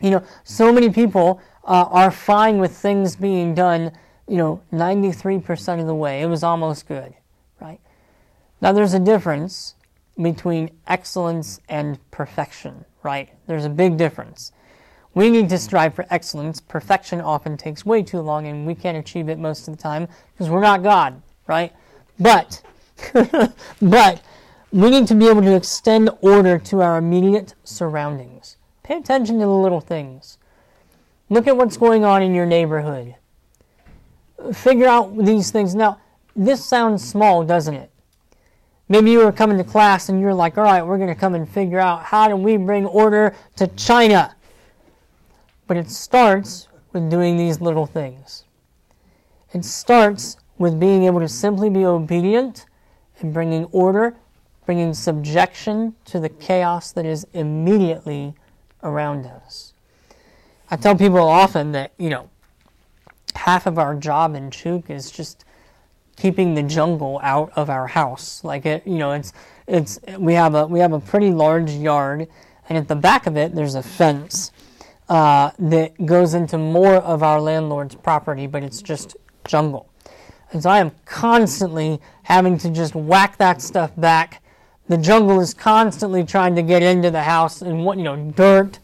[0.00, 3.90] You know, so many people uh, are fine with things being done,
[4.28, 6.22] you know, 93% of the way.
[6.22, 7.12] It was almost good,
[7.60, 7.80] right?
[8.60, 9.74] Now, there's a difference
[10.16, 13.28] between excellence and perfection, right?
[13.46, 14.52] There's a big difference.
[15.14, 16.60] We need to strive for excellence.
[16.60, 20.08] Perfection often takes way too long, and we can't achieve it most of the time
[20.32, 21.72] because we're not God, right?
[22.18, 22.62] But,
[23.82, 24.22] but
[24.72, 28.56] we need to be able to extend order to our immediate surroundings.
[28.82, 30.38] Pay attention to the little things.
[31.28, 33.14] Look at what's going on in your neighborhood.
[34.52, 35.74] Figure out these things.
[35.74, 36.00] Now,
[36.34, 37.91] this sounds small, doesn't it?
[38.92, 41.34] Maybe you were coming to class and you're like, all right, we're going to come
[41.34, 44.36] and figure out how do we bring order to China.
[45.66, 48.44] But it starts with doing these little things.
[49.54, 52.66] It starts with being able to simply be obedient
[53.20, 54.14] and bringing order
[54.66, 58.34] bringing subjection to the chaos that is immediately
[58.82, 59.72] around us.
[60.70, 62.28] I tell people often that, you know,
[63.34, 65.44] half of our job in Chuuk is just
[66.16, 68.42] keeping the jungle out of our house.
[68.44, 69.32] Like it, you know, it's
[69.66, 72.28] it's we have a we have a pretty large yard,
[72.68, 74.52] and at the back of it there's a fence
[75.08, 79.88] uh, that goes into more of our landlord's property, but it's just jungle.
[80.52, 84.42] And so I am constantly having to just whack that stuff back
[84.88, 88.78] the jungle is constantly trying to get into the house and what you know dirt.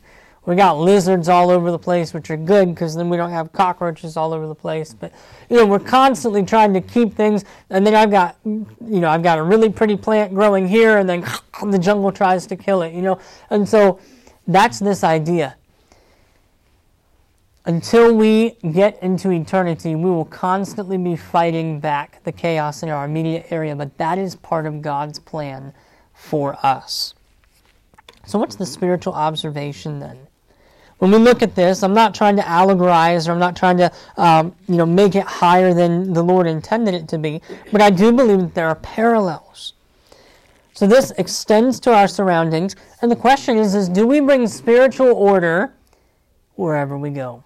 [0.49, 3.53] We got lizards all over the place, which are good because then we don't have
[3.53, 4.95] cockroaches all over the place.
[4.95, 5.13] But
[5.51, 7.45] you know, we're constantly trying to keep things.
[7.69, 11.07] And then I've got, you know, I've got a really pretty plant growing here, and
[11.07, 11.21] then
[11.71, 12.95] the jungle tries to kill it.
[12.95, 14.01] You know, and so
[14.47, 15.55] that's this idea.
[17.67, 23.05] Until we get into eternity, we will constantly be fighting back the chaos in our
[23.05, 23.77] immediate area.
[23.77, 25.75] But that is part of God's plan
[26.15, 27.13] for us.
[28.25, 30.28] So, what's the spiritual observation then?
[30.99, 33.93] When we look at this, I'm not trying to allegorize or I'm not trying to,
[34.17, 37.91] um, you know, make it higher than the Lord intended it to be, but I
[37.91, 39.75] do believe that there are parallels.
[40.75, 45.13] So this extends to our surroundings, and the question is: Is do we bring spiritual
[45.13, 45.75] order
[46.55, 47.43] wherever we go?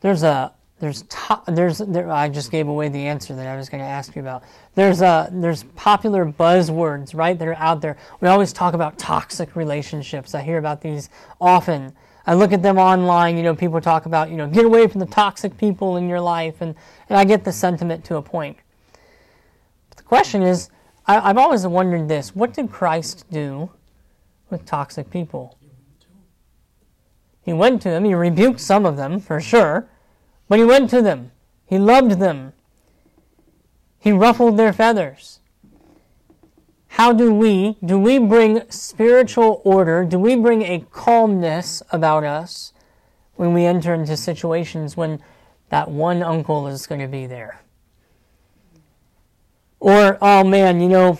[0.00, 1.04] There's a there's
[1.48, 4.20] there's there, I just gave away the answer that I was going to ask you
[4.20, 4.42] about.
[4.74, 7.96] There's a there's popular buzzwords right that are out there.
[8.20, 10.34] We always talk about toxic relationships.
[10.34, 11.08] I hear about these
[11.40, 11.94] often.
[12.26, 13.36] I look at them online.
[13.36, 16.20] You know, people talk about you know get away from the toxic people in your
[16.20, 16.74] life, and
[17.08, 18.56] and I get the sentiment to a point.
[19.90, 20.70] But the question is,
[21.06, 23.70] I, I've always wondered this: What did Christ do
[24.50, 25.56] with toxic people?
[27.42, 28.04] He went to them.
[28.04, 29.88] He rebuked some of them for sure.
[30.48, 31.30] But he went to them.
[31.64, 32.52] He loved them.
[34.00, 35.40] He ruffled their feathers.
[36.96, 40.02] How do we, do we bring spiritual order?
[40.02, 42.72] Do we bring a calmness about us
[43.34, 45.22] when we enter into situations when
[45.68, 47.60] that one uncle is going to be there?
[49.78, 51.18] Or, oh man, you know,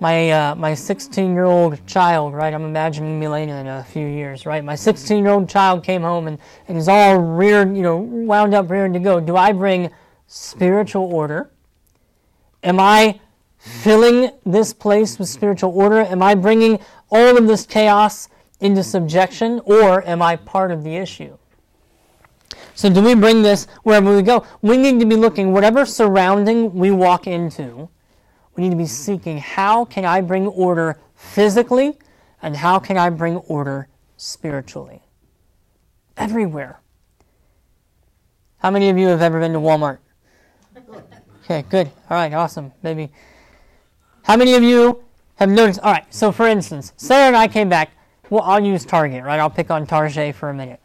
[0.00, 2.54] my uh, my 16 year old child, right?
[2.54, 4.64] I'm imagining Milena in a few years, right?
[4.64, 8.54] My 16 year old child came home and, and is all reared, you know, wound
[8.54, 9.20] up, reared to go.
[9.20, 9.90] Do I bring
[10.28, 11.50] spiritual order?
[12.62, 13.20] Am I
[13.60, 16.00] filling this place with spiritual order?
[16.00, 20.96] Am I bringing all of this chaos into subjection, or am I part of the
[20.96, 21.38] issue?
[22.74, 24.44] So, do we bring this wherever we go?
[24.60, 27.88] We need to be looking, whatever surrounding we walk into
[28.60, 31.98] we need to be seeking how can I bring order physically
[32.42, 35.00] and how can I bring order spiritually?
[36.16, 36.80] Everywhere.
[38.58, 39.98] How many of you have ever been to Walmart?
[41.44, 41.88] Okay, good.
[42.08, 42.70] All right, awesome.
[42.80, 43.10] Maybe.
[44.22, 45.02] How many of you
[45.36, 45.80] have noticed?
[45.80, 47.90] All right, so for instance, Sarah and I came back.
[48.28, 49.40] Well, I'll use Target, right?
[49.40, 50.80] I'll pick on Target for a minute.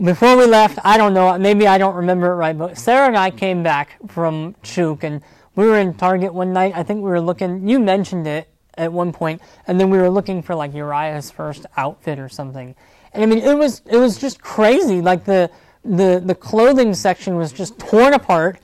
[0.00, 3.16] Before we left, I don't know, maybe I don't remember it right, but Sarah and
[3.16, 5.22] I came back from Chuuk and
[5.54, 6.72] we were in Target one night.
[6.74, 7.68] I think we were looking.
[7.68, 11.66] You mentioned it at one point, and then we were looking for like Uriah's first
[11.76, 12.74] outfit or something.
[13.12, 15.02] And I mean, it was it was just crazy.
[15.02, 15.50] Like the
[15.84, 18.60] the the clothing section was just torn apart.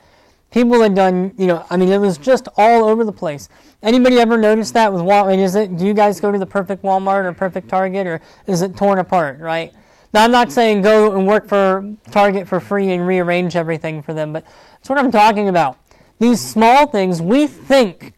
[0.50, 3.48] People had done, you know, I mean, it was just all over the place.
[3.82, 5.38] Anybody ever noticed that with Walmart?
[5.38, 5.76] Is it?
[5.76, 8.98] Do you guys go to the perfect Walmart or perfect Target, or is it torn
[8.98, 9.38] apart?
[9.40, 9.72] Right.
[10.14, 14.14] Now, I'm not saying go and work for Target for free and rearrange everything for
[14.14, 15.78] them, but that's what I'm talking about.
[16.18, 18.14] These small things, we think,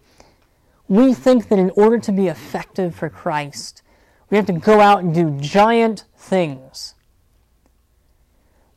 [0.87, 3.83] we think that in order to be effective for Christ,
[4.31, 6.95] we have to go out and do giant things.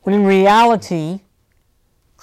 [0.02, 1.20] When in reality,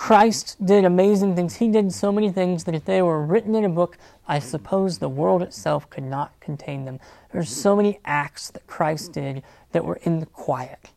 [0.02, 1.58] Christ did amazing things.
[1.58, 4.98] He did so many things that if they were written in a book, I suppose
[4.98, 7.00] the world itself could not contain them.
[7.32, 10.90] There's so many acts that Christ did that were in the quiet.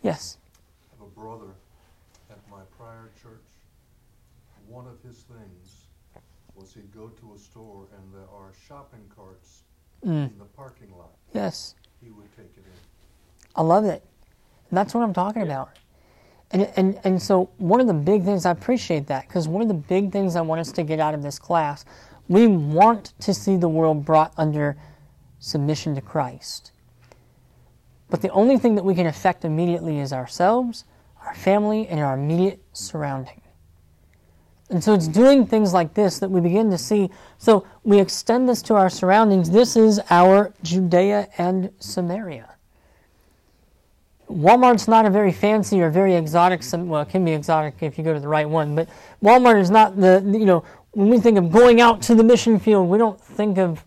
[0.00, 0.38] Yes?
[0.90, 1.52] I have a brother
[2.30, 3.44] at my prior church
[4.66, 5.84] one of his things
[6.54, 9.64] was he'd go to a store and there are shopping carts
[10.02, 10.32] mm.
[10.32, 11.10] in the parking lot.
[11.34, 11.74] Yes.
[12.02, 12.80] He would take it in.
[13.54, 14.02] I love it.
[14.70, 15.76] And that's what I'm talking about.
[16.52, 19.68] And, and, and so, one of the big things, I appreciate that, because one of
[19.68, 21.84] the big things I want us to get out of this class,
[22.28, 24.76] we want to see the world brought under
[25.38, 26.72] submission to Christ.
[28.08, 30.84] But the only thing that we can affect immediately is ourselves,
[31.24, 33.40] our family, and our immediate surrounding.
[34.70, 37.10] And so it's doing things like this that we begin to see.
[37.38, 39.50] So we extend this to our surroundings.
[39.50, 42.48] This is our Judea and Samaria.
[44.30, 48.04] Walmart's not a very fancy or very exotic, well, it can be exotic if you
[48.04, 48.88] go to the right one, but
[49.22, 52.58] Walmart is not the, you know, when we think of going out to the mission
[52.58, 53.84] field, we don't think of,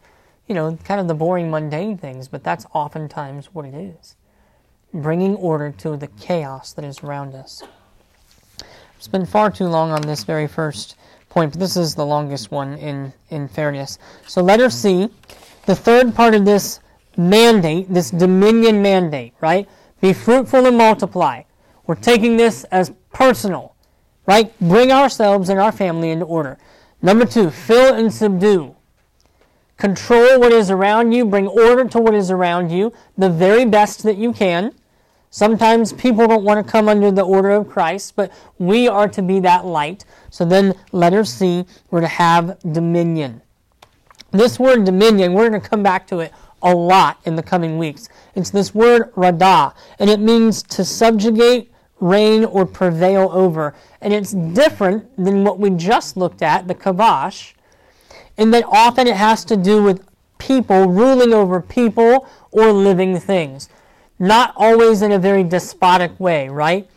[0.47, 4.15] you know, kind of the boring, mundane things, but that's oftentimes what it is.
[4.93, 7.63] Bringing order to the chaos that is around us.
[8.99, 10.97] Spend far too long on this very first
[11.29, 13.97] point, but this is the longest one in, in fairness.
[14.27, 15.09] So letter C,
[15.65, 16.79] the third part of this
[17.17, 19.67] mandate, this dominion mandate, right?
[20.03, 21.43] Be fruitful and multiply.
[21.87, 23.73] We're taking this as personal,
[24.25, 24.51] right?
[24.59, 26.57] Bring ourselves and our family into order.
[27.01, 28.75] Number two, fill and subdue.
[29.77, 34.03] Control what is around you, bring order to what is around you, the very best
[34.03, 34.73] that you can.
[35.29, 39.21] Sometimes people don't want to come under the order of Christ, but we are to
[39.21, 40.03] be that light.
[40.29, 43.41] So then, letter C, we're to have dominion.
[44.31, 47.77] This word dominion, we're going to come back to it a lot in the coming
[47.77, 48.09] weeks.
[48.35, 53.75] It's this word radah, and it means to subjugate, reign, or prevail over.
[54.01, 57.53] And it's different than what we just looked at, the kavash,
[58.37, 60.03] in that often it has to do with
[60.39, 63.69] people ruling over people or living things
[64.19, 66.87] not always in a very despotic way, right?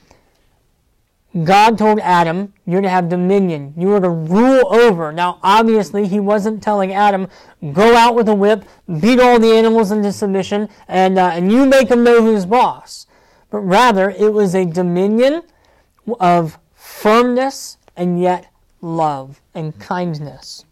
[1.45, 3.75] God told Adam, you're to have dominion.
[3.77, 5.13] You are to rule over.
[5.13, 7.29] Now, obviously, he wasn't telling Adam,
[7.73, 8.65] go out with a whip,
[9.01, 13.07] beat all the animals into submission, and, uh, and you make them know who's boss.
[13.51, 15.43] But rather, it was a dominion
[16.21, 20.65] of firmness and yet love and kindness.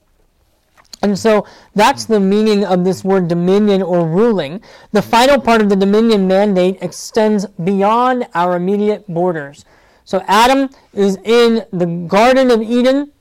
[1.02, 4.62] And so that's the meaning of this word dominion or ruling.
[4.92, 9.66] The final part of the dominion mandate extends beyond our immediate borders.
[10.04, 13.12] So Adam is in the Garden of Eden,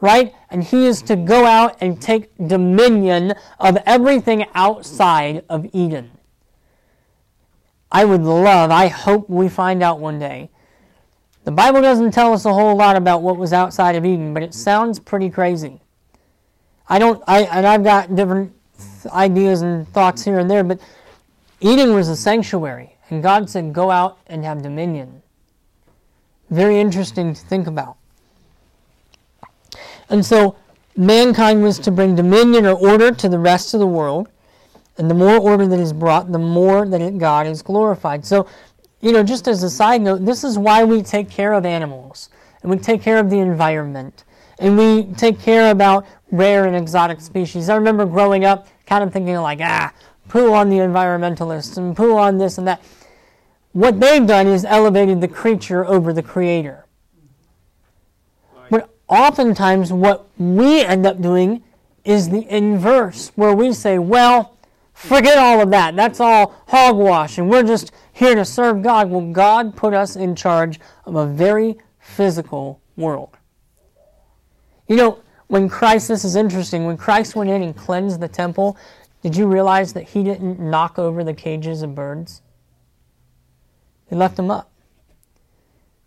[0.00, 0.34] right?
[0.50, 6.10] And he is to go out and take dominion of everything outside of Eden.
[7.90, 10.50] I would love, I hope we find out one day.
[11.44, 14.42] The Bible doesn't tell us a whole lot about what was outside of Eden, but
[14.42, 15.80] it sounds pretty crazy.
[16.88, 18.52] I don't, I, and I've got different
[19.06, 20.80] ideas and thoughts here and there, but
[21.60, 25.22] Eden was a sanctuary, and God said, go out and have dominion.
[26.50, 27.96] Very interesting to think about.
[30.08, 30.56] And so
[30.96, 34.28] mankind was to bring dominion or order to the rest of the world.
[34.98, 38.24] And the more order that is brought, the more that it, God is glorified.
[38.24, 38.48] So,
[39.00, 42.30] you know, just as a side note, this is why we take care of animals
[42.62, 44.24] and we take care of the environment
[44.58, 47.68] and we take care about rare and exotic species.
[47.68, 49.92] I remember growing up kind of thinking like, ah,
[50.28, 52.80] poo on the environmentalists and poo on this and that.
[53.76, 56.86] What they've done is elevated the creature over the creator.
[58.70, 61.62] But oftentimes what we end up doing
[62.02, 64.56] is the inverse, where we say, well,
[64.94, 65.94] forget all of that.
[65.94, 69.10] That's all hogwash, and we're just here to serve God.
[69.10, 73.36] Well, God put us in charge of a very physical world.
[74.88, 75.18] You know,
[75.48, 78.78] when Christ, this is interesting, when Christ went in and cleansed the temple,
[79.20, 82.40] did you realize that he didn't knock over the cages of birds?
[84.08, 84.70] He left them up.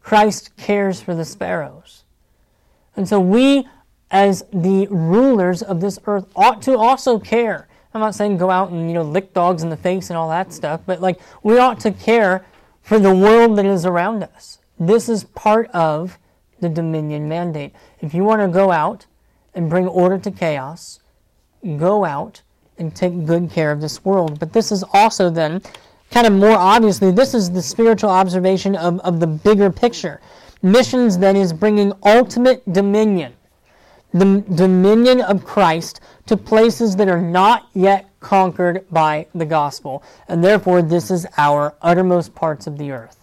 [0.02, 2.04] Christ cares for the sparrows.
[2.96, 3.68] And so we,
[4.10, 7.68] as the rulers of this earth, ought to also care.
[7.94, 10.30] I'm not saying go out and you know lick dogs in the face and all
[10.30, 12.46] that stuff, but like we ought to care
[12.82, 14.60] for the world that is around us.
[14.80, 16.18] This is part of
[16.60, 17.74] the dominion mandate.
[18.00, 19.06] If you want to go out
[19.54, 21.00] and bring order to chaos,
[21.78, 22.42] go out
[22.78, 24.40] and take good care of this world.
[24.40, 25.62] But this is also then
[26.12, 30.20] kind of more obviously, this is the spiritual observation of, of the bigger picture.
[30.62, 33.34] Missions then is bringing ultimate dominion,
[34.14, 40.04] the dominion of Christ, to places that are not yet conquered by the gospel.
[40.28, 43.16] And therefore, this is our uttermost parts of the earth.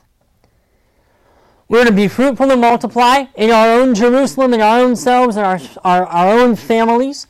[1.69, 5.45] We're to be fruitful and multiply in our own Jerusalem, in our own selves, in
[5.45, 7.27] our, our, our own families.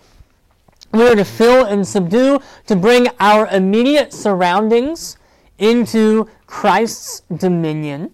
[0.92, 5.16] We are to fill and subdue, to bring our immediate surroundings
[5.59, 8.12] into Christ's dominion.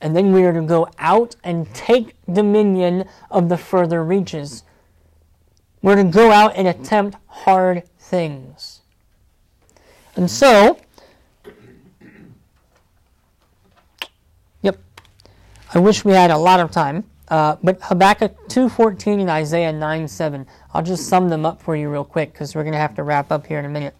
[0.00, 4.62] And then we are to go out and take dominion of the further reaches.
[5.82, 8.80] We're to go out and attempt hard things.
[10.16, 10.78] And so,
[14.62, 14.78] yep,
[15.74, 17.04] I wish we had a lot of time.
[17.28, 20.46] Uh, but Habakkuk 2.14 and Isaiah 9.7.
[20.74, 23.04] I'll just sum them up for you real quick because we're going to have to
[23.04, 23.94] wrap up here in a minute.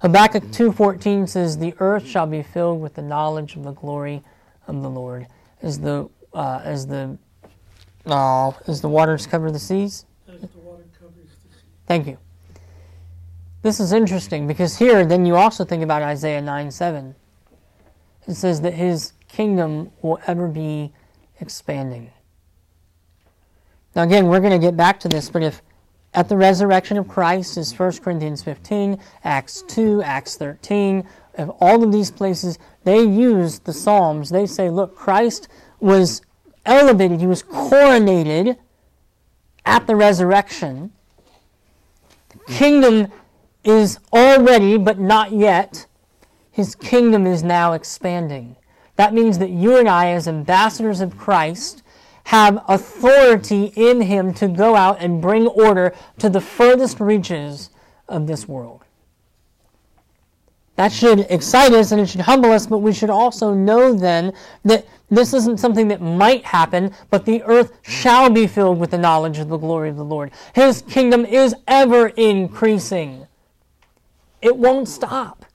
[0.00, 4.22] Habakkuk 2.14 says, The earth shall be filled with the knowledge of the glory
[4.66, 5.26] of the Lord.
[5.62, 7.16] As the, uh, as the,
[8.06, 10.04] oh, as the waters cover the seas?
[10.28, 11.64] As the water covers the sea.
[11.86, 12.18] Thank you.
[13.62, 17.14] This is interesting because here then you also think about Isaiah 9 7.
[18.28, 20.92] It says that his kingdom will ever be
[21.40, 22.10] expanding.
[23.94, 25.62] Now, again, we're going to get back to this, but if
[26.16, 31.06] at the resurrection of Christ is 1 Corinthians 15, Acts 2, Acts 13,
[31.36, 34.30] of all of these places, they use the Psalms.
[34.30, 35.46] They say, look, Christ
[35.78, 36.22] was
[36.64, 38.56] elevated, he was coronated
[39.66, 40.90] at the resurrection.
[42.30, 43.12] The kingdom
[43.62, 45.86] is already, but not yet.
[46.50, 48.56] His kingdom is now expanding.
[48.96, 51.82] That means that you and I, as ambassadors of Christ,
[52.26, 57.70] have authority in him to go out and bring order to the furthest reaches
[58.08, 58.82] of this world.
[60.74, 64.32] That should excite us and it should humble us, but we should also know then
[64.64, 68.98] that this isn't something that might happen, but the earth shall be filled with the
[68.98, 70.32] knowledge of the glory of the Lord.
[70.52, 73.28] His kingdom is ever increasing,
[74.42, 75.45] it won't stop.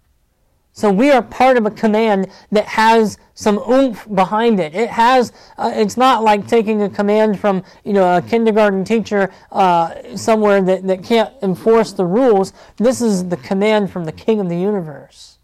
[0.73, 4.73] So we are part of a command that has some oomph behind it.
[4.73, 5.33] It has.
[5.57, 10.61] Uh, it's not like taking a command from you know a kindergarten teacher uh, somewhere
[10.61, 12.53] that, that can't enforce the rules.
[12.77, 15.39] This is the command from the King of the universe,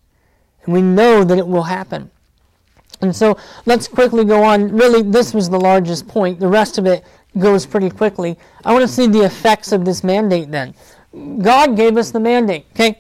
[0.64, 2.10] and we know that it will happen.
[3.02, 4.72] And so let's quickly go on.
[4.72, 6.40] Really, this was the largest point.
[6.40, 7.04] The rest of it
[7.38, 8.38] goes pretty quickly.
[8.64, 10.52] I want to see the effects of this mandate.
[10.52, 10.74] Then,
[11.42, 12.66] God gave us the mandate.
[12.72, 13.00] Okay.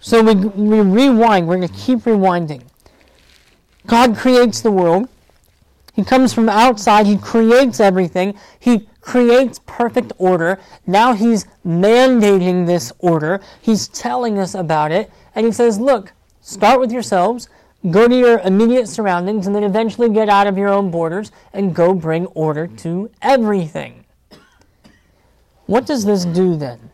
[0.00, 1.48] So we, we rewind.
[1.48, 2.62] We're going to keep rewinding.
[3.86, 5.08] God creates the world.
[5.94, 7.06] He comes from outside.
[7.06, 8.38] He creates everything.
[8.60, 10.60] He creates perfect order.
[10.86, 13.40] Now he's mandating this order.
[13.60, 15.10] He's telling us about it.
[15.34, 17.48] And he says, look, start with yourselves,
[17.90, 21.74] go to your immediate surroundings, and then eventually get out of your own borders and
[21.74, 24.04] go bring order to everything.
[25.66, 26.90] What does this do then?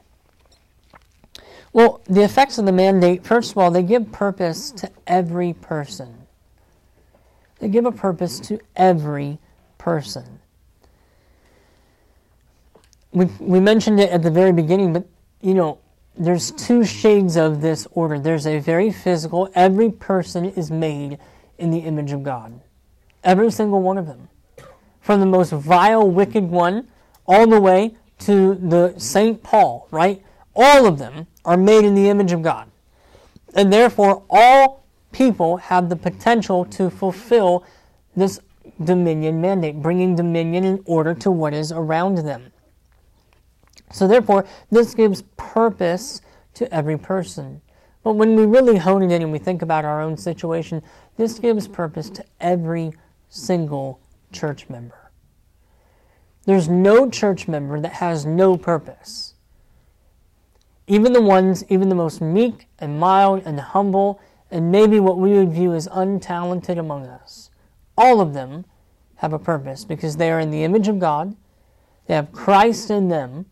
[1.75, 6.29] Well, the effects of the mandate, first of all, they give purpose to every person.
[7.59, 9.39] They give a purpose to every
[9.77, 10.39] person.
[13.11, 15.05] We, we mentioned it at the very beginning, but
[15.41, 15.81] you know,
[16.16, 18.20] there's two shades of this order.
[18.20, 21.18] There's a very physical, every person is made
[21.59, 22.61] in the image of God.
[23.25, 24.29] Every single one of them.
[25.01, 26.87] From the most vile, wicked one
[27.27, 29.43] all the way to the St.
[29.43, 30.22] Paul, right?
[30.55, 32.71] All of them are made in the image of God.
[33.55, 37.65] And therefore, all people have the potential to fulfill
[38.17, 38.41] this
[38.83, 42.53] dominion mandate, bringing dominion and order to what is around them.
[43.93, 46.21] So, therefore, this gives purpose
[46.55, 47.61] to every person.
[48.03, 50.83] But when we really hone it in and we think about our own situation,
[51.17, 52.93] this gives purpose to every
[53.29, 54.01] single
[54.33, 55.11] church member.
[56.45, 59.34] There's no church member that has no purpose.
[60.87, 64.20] Even the ones, even the most meek and mild and humble,
[64.51, 67.51] and maybe what we would view as untalented among us,
[67.97, 68.64] all of them
[69.16, 71.37] have a purpose because they are in the image of God.
[72.07, 73.47] They have Christ in them,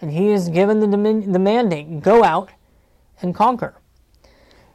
[0.00, 2.50] and He has given the, the mandate go out
[3.20, 3.74] and conquer.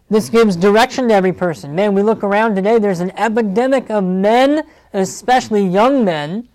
[0.10, 1.76] This gives direction to every person.
[1.76, 6.48] Man, we look around today, there's an epidemic of men, especially young men,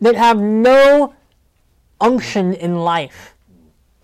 [0.00, 1.14] that have no
[2.00, 3.34] unction in life.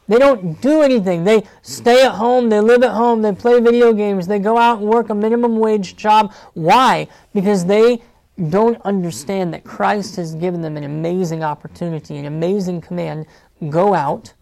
[0.09, 1.25] They don't do anything.
[1.25, 4.79] They stay at home, they live at home, they play video games, they go out
[4.79, 6.33] and work a minimum wage job.
[6.55, 7.09] Why?
[7.35, 8.03] Because they
[8.51, 13.27] don't understand that Christ has given them an amazing opportunity, an amazing command
[13.69, 14.35] go out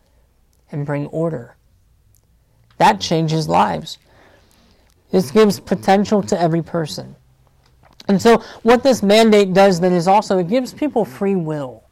[0.70, 1.56] and bring order.
[2.78, 3.98] That changes lives.
[5.12, 7.14] This gives potential to every person.
[8.08, 11.83] And so, what this mandate does then is also it gives people free will.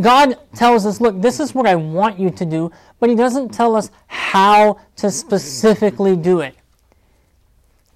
[0.00, 2.70] God tells us, look, this is what I want you to do,
[3.00, 6.54] but He doesn't tell us how to specifically do it.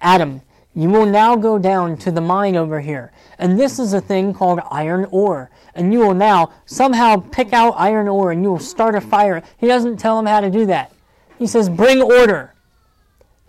[0.01, 0.41] Adam,
[0.73, 4.33] you will now go down to the mine over here, and this is a thing
[4.33, 5.51] called iron ore.
[5.75, 9.41] And you will now somehow pick out iron ore and you will start a fire.
[9.57, 10.91] He doesn't tell him how to do that.
[11.39, 12.53] He says, bring order.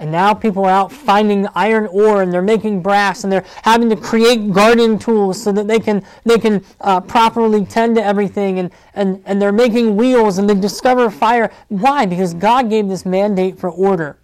[0.03, 3.88] And now people are out finding iron ore and they're making brass and they're having
[3.88, 8.59] to create garden tools so that they can they can uh, properly tend to everything
[8.59, 11.53] and, and, and they're making wheels and they discover fire.
[11.68, 12.05] Why?
[12.05, 14.16] Because God gave this mandate for order.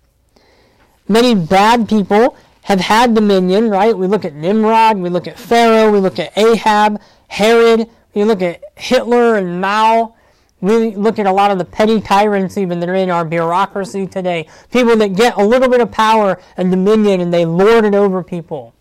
[1.06, 3.96] Many bad people have had dominion, right?
[3.96, 8.42] We look at Nimrod, we look at Pharaoh, we look at Ahab, Herod, we look
[8.42, 10.16] at Hitler and Mao.
[10.60, 14.06] We look at a lot of the petty tyrants even that are in our bureaucracy
[14.06, 14.48] today.
[14.72, 18.22] People that get a little bit of power and dominion and they lord it over
[18.24, 18.74] people.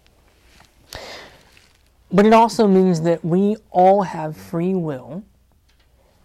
[2.11, 5.23] But it also means that we all have free will,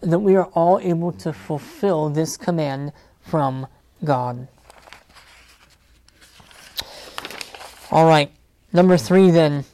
[0.01, 3.67] that we are all able to fulfill this command from
[4.03, 4.47] God.
[7.91, 8.31] All right,
[8.71, 9.65] number three then.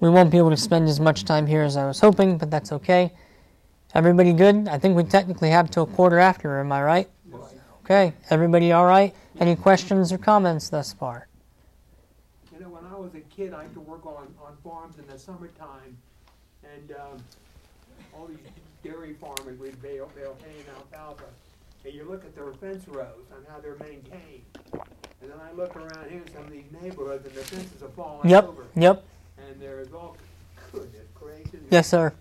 [0.00, 2.50] We won't be able to spend as much time here as I was hoping, but
[2.50, 3.12] that's okay.
[3.94, 4.66] Everybody good?
[4.68, 7.08] I think we technically have till a quarter after, am I right?
[7.84, 9.14] Okay, everybody all right?
[9.38, 11.28] Any questions or comments thus far?
[12.52, 15.06] You know, when I was a kid, I used to work on, on farms in
[15.06, 15.96] the summertime,
[16.64, 17.22] and um,
[18.16, 18.38] all these
[18.82, 21.24] dairy farmers would bale, bale hay and alfalfa.
[21.84, 24.44] And you look at their fence rows and how they're maintained.
[25.20, 27.88] And then I look around here in some of these neighborhoods, and the fences are
[27.90, 28.64] falling Yep, over.
[28.76, 29.04] yep.
[29.36, 30.16] And there's all,
[30.72, 31.60] goodness gracious.
[31.70, 32.14] Yes, sir.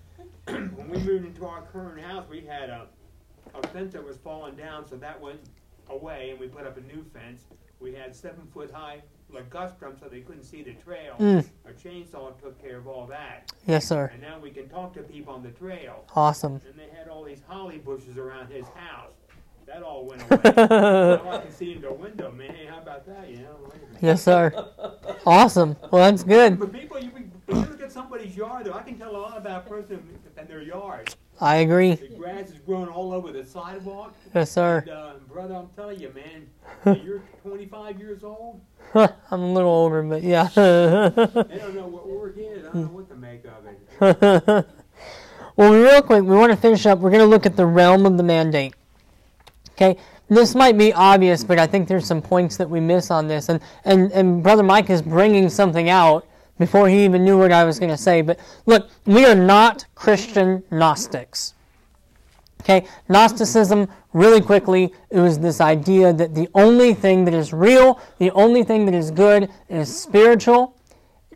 [0.47, 2.87] when we moved into our current house, we had a,
[3.53, 5.39] a fence that was falling down, so that went
[5.89, 7.43] away, and we put up a new fence.
[7.79, 9.01] We had seven foot high
[9.33, 11.15] ligustrum so they couldn't see the trail.
[11.19, 11.45] Mm.
[11.65, 13.51] Our chainsaw took care of all that.
[13.65, 14.09] Yes, sir.
[14.13, 16.05] And now we can talk to people on the trail.
[16.15, 16.61] Awesome.
[16.67, 19.11] And they had all these holly bushes around his house.
[19.65, 20.41] That all went away.
[20.55, 22.53] now I can see into a window, man.
[22.53, 23.29] Hey, How about that?
[23.29, 23.57] You know.
[24.01, 24.51] Yes, sir.
[25.25, 25.77] Awesome.
[25.89, 26.59] Well, that's good.
[26.59, 27.11] But people, you,
[27.47, 28.73] you look at somebody's yard, though.
[28.73, 30.05] I can tell a lot about a person
[30.37, 31.13] and their yard.
[31.41, 31.95] I agree.
[31.95, 34.15] The grass is growing all over the sidewalk.
[34.33, 34.79] Yes, sir.
[34.79, 38.61] And, uh, brother, I'm telling you, man, you're 25 years old.
[38.95, 40.49] I'm a little older, but yeah.
[40.55, 42.65] They don't know what work is.
[42.65, 44.67] I don't know what to make of it.
[45.55, 46.99] well, real quick, we want to finish up.
[46.99, 48.75] We're going to look at the realm of the mandate.
[49.71, 49.97] Okay,
[50.29, 53.49] this might be obvious, but I think there's some points that we miss on this.
[53.49, 56.27] And, and, and Brother Mike is bringing something out
[56.59, 58.21] before he even knew what I was going to say.
[58.21, 61.53] But look, we are not Christian Gnostics.
[62.61, 67.99] Okay, Gnosticism, really quickly, it was this idea that the only thing that is real,
[68.19, 70.77] the only thing that is good is spiritual,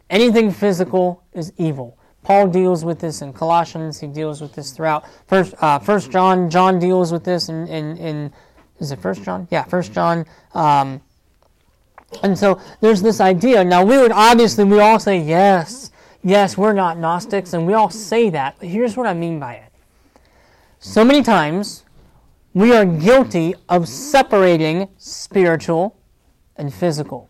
[0.10, 1.98] anything physical is evil.
[2.24, 4.00] Paul deals with this in Colossians.
[4.00, 5.06] He deals with this throughout.
[5.28, 6.50] First, uh, First John.
[6.50, 8.34] John deals with this in, in, in
[8.80, 9.48] is it First John?
[9.50, 10.26] Yeah, First John.
[10.54, 11.02] Um,
[12.24, 13.64] and so there's this idea.
[13.64, 15.92] Now we would obviously we all say yes,
[16.24, 18.56] yes, we're not Gnostics, and we all say that.
[18.60, 19.72] But here's what I mean by it.
[20.80, 21.84] So many times
[22.54, 25.98] we are guilty of separating spiritual
[26.56, 27.30] and physical.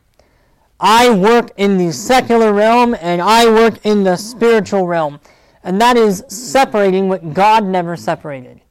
[0.79, 5.19] I work in the secular realm and I work in the spiritual realm.
[5.63, 8.61] and that is separating what God never separated.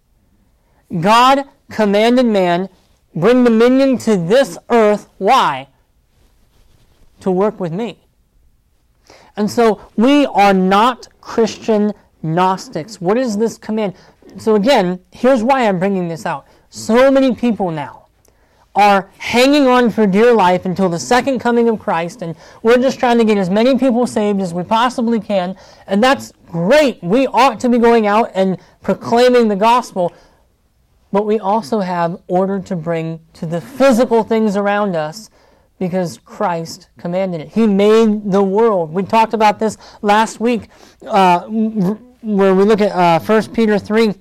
[1.01, 2.71] God commanded man,
[3.15, 5.09] bring dominion to this earth.
[5.19, 5.69] Why?
[7.21, 7.99] To work with me.
[9.37, 11.93] And so we are not Christian
[12.23, 13.01] Gnostics.
[13.01, 13.95] What is this command?
[14.39, 16.47] So again, here's why I'm bringing this out.
[16.71, 18.07] So many people now
[18.75, 22.99] are hanging on for dear life until the second coming of Christ, and we're just
[22.99, 25.57] trying to get as many people saved as we possibly can,
[25.87, 27.03] and that's great.
[27.03, 30.13] We ought to be going out and proclaiming the gospel,
[31.11, 35.31] but we also have order to bring to the physical things around us
[35.79, 37.49] because Christ commanded it.
[37.49, 38.93] He made the world.
[38.93, 40.69] We talked about this last week
[41.07, 44.15] uh, where we look at uh, 1 Peter 3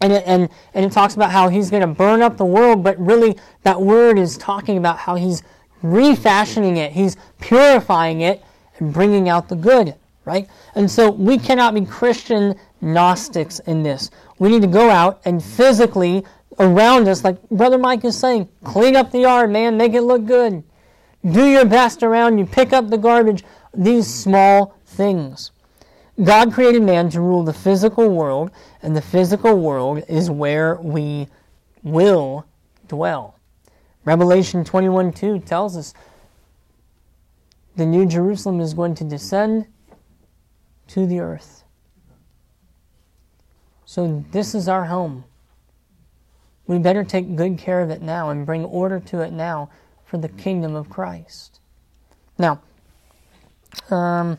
[0.00, 2.82] and it, and, and it talks about how he's going to burn up the world,
[2.82, 5.42] but really that word is talking about how he's
[5.82, 8.42] refashioning it, he's purifying it,
[8.78, 10.48] and bringing out the good, right?
[10.74, 14.10] And so we cannot be Christian Gnostics in this.
[14.38, 16.24] We need to go out and physically
[16.58, 20.24] around us, like Brother Mike is saying, clean up the yard, man, make it look
[20.26, 20.62] good.
[21.28, 23.44] Do your best around you, pick up the garbage,
[23.74, 25.50] these small things.
[26.22, 28.50] God created man to rule the physical world,
[28.82, 31.28] and the physical world is where we
[31.82, 32.46] will
[32.88, 33.38] dwell.
[34.04, 35.94] Revelation 21 2 tells us
[37.76, 39.66] the New Jerusalem is going to descend
[40.88, 41.64] to the earth.
[43.84, 45.24] So, this is our home.
[46.66, 49.70] We better take good care of it now and bring order to it now
[50.10, 51.60] for the kingdom of Christ.
[52.36, 52.60] Now,
[53.90, 54.38] um,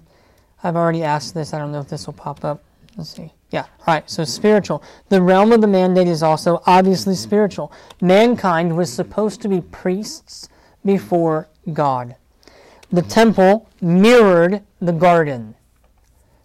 [0.61, 1.53] I've already asked this.
[1.53, 2.61] I don't know if this will pop up.
[2.97, 3.31] Let's see.
[3.51, 4.83] Yeah, all right, so spiritual.
[5.07, 7.71] The realm of the mandate is also obviously spiritual.
[8.01, 10.49] Mankind was supposed to be priests
[10.83, 12.17] before God.
[12.91, 15.55] The temple mirrored the garden.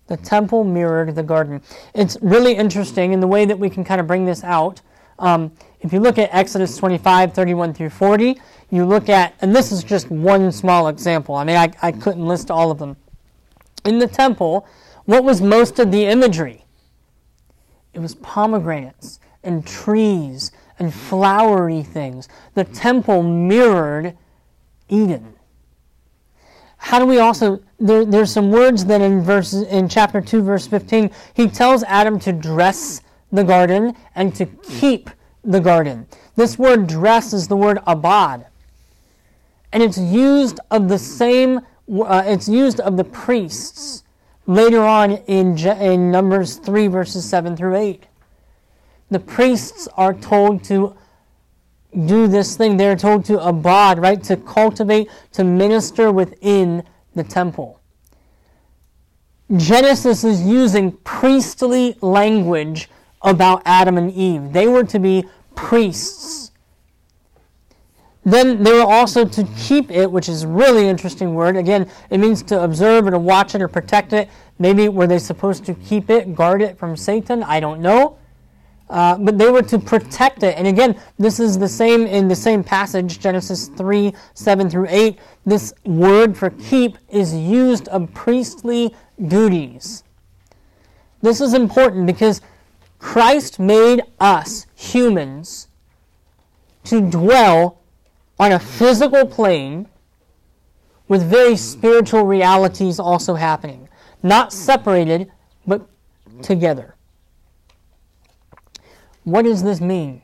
[0.07, 1.63] The temple mirrored the garden.
[1.95, 4.83] It's really interesting in the way that we can kind of bring this out.
[5.19, 8.41] Um, if you look at Exodus 25, 31 through 40,
[8.71, 11.35] you look at, and this is just one small example.
[11.35, 12.97] I mean, I, I couldn't list all of them
[13.87, 14.67] in the temple,
[15.05, 16.65] what was most of the imagery?
[17.95, 22.29] It was pomegranates and trees and flowery things.
[22.55, 24.19] The temple mirrored
[24.89, 25.35] Eden.
[26.77, 30.67] How do we also there, there's some words that in verses in chapter 2 verse
[30.67, 33.01] 15 he tells Adam to dress
[33.37, 35.11] the garden and to keep
[35.45, 36.07] the garden.
[36.35, 38.47] This word dress is the word abad.
[39.73, 44.03] And it's used of the same uh, it's used of the priests
[44.47, 48.05] later on in, in Numbers 3, verses 7 through 8.
[49.11, 50.97] The priests are told to
[52.07, 52.77] do this thing.
[52.77, 54.23] They're told to abad, right?
[54.25, 56.83] To cultivate, to minister within
[57.15, 57.81] the temple.
[59.57, 62.89] Genesis is using priestly language
[63.23, 64.53] about Adam and Eve.
[64.53, 66.47] They were to be priests
[68.27, 71.57] then they were also to keep it, which is really interesting word.
[71.57, 74.29] Again, it means to observe or to watch it or protect it.
[74.59, 77.45] Maybe were they supposed to keep it, guard it from Satan?
[77.45, 78.19] I don't know.
[78.91, 80.59] Uh, but they were to protect it.
[80.59, 85.19] And again, this is the same in the same passage, Genesis 3 7 through 8.
[85.45, 88.93] This word for keep is used of priestly
[89.29, 90.03] duties.
[91.23, 92.41] This is important because
[92.99, 95.69] Christ made us, humans,
[96.85, 97.81] to dwell
[98.39, 99.89] on a physical plane
[101.09, 103.89] with very spiritual realities also happening.
[104.23, 105.31] Not separated,
[105.67, 105.87] but
[106.43, 106.95] together.
[109.25, 110.23] What does this mean?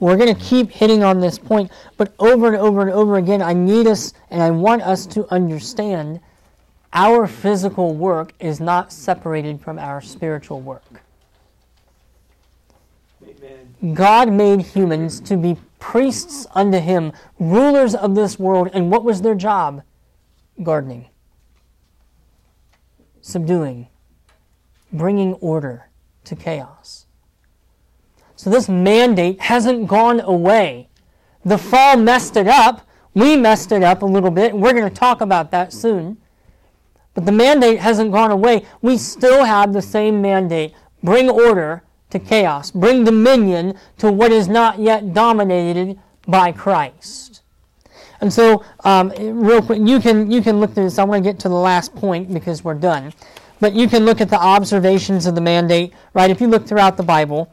[0.00, 3.42] We're going to keep hitting on this point, but over and over and over again,
[3.42, 6.20] I need us and I want us to understand
[6.92, 11.02] our physical work is not separated from our spiritual work.
[13.94, 18.70] God made humans to be priests unto him, rulers of this world.
[18.72, 19.82] And what was their job?
[20.62, 21.08] Gardening,
[23.20, 23.88] subduing,
[24.92, 25.88] bringing order
[26.24, 27.06] to chaos.
[28.34, 30.88] So this mandate hasn't gone away.
[31.44, 32.86] The fall messed it up.
[33.14, 34.54] We messed it up a little bit.
[34.54, 36.18] We're going to talk about that soon.
[37.14, 38.64] But the mandate hasn't gone away.
[38.80, 44.48] We still have the same mandate bring order to chaos, bring dominion to what is
[44.48, 47.42] not yet dominated by Christ.
[48.20, 50.98] And so, um, real quick, you can you can look through this.
[50.98, 53.12] I want to get to the last point because we're done.
[53.60, 56.30] But you can look at the observations of the mandate, right?
[56.30, 57.52] If you look throughout the Bible,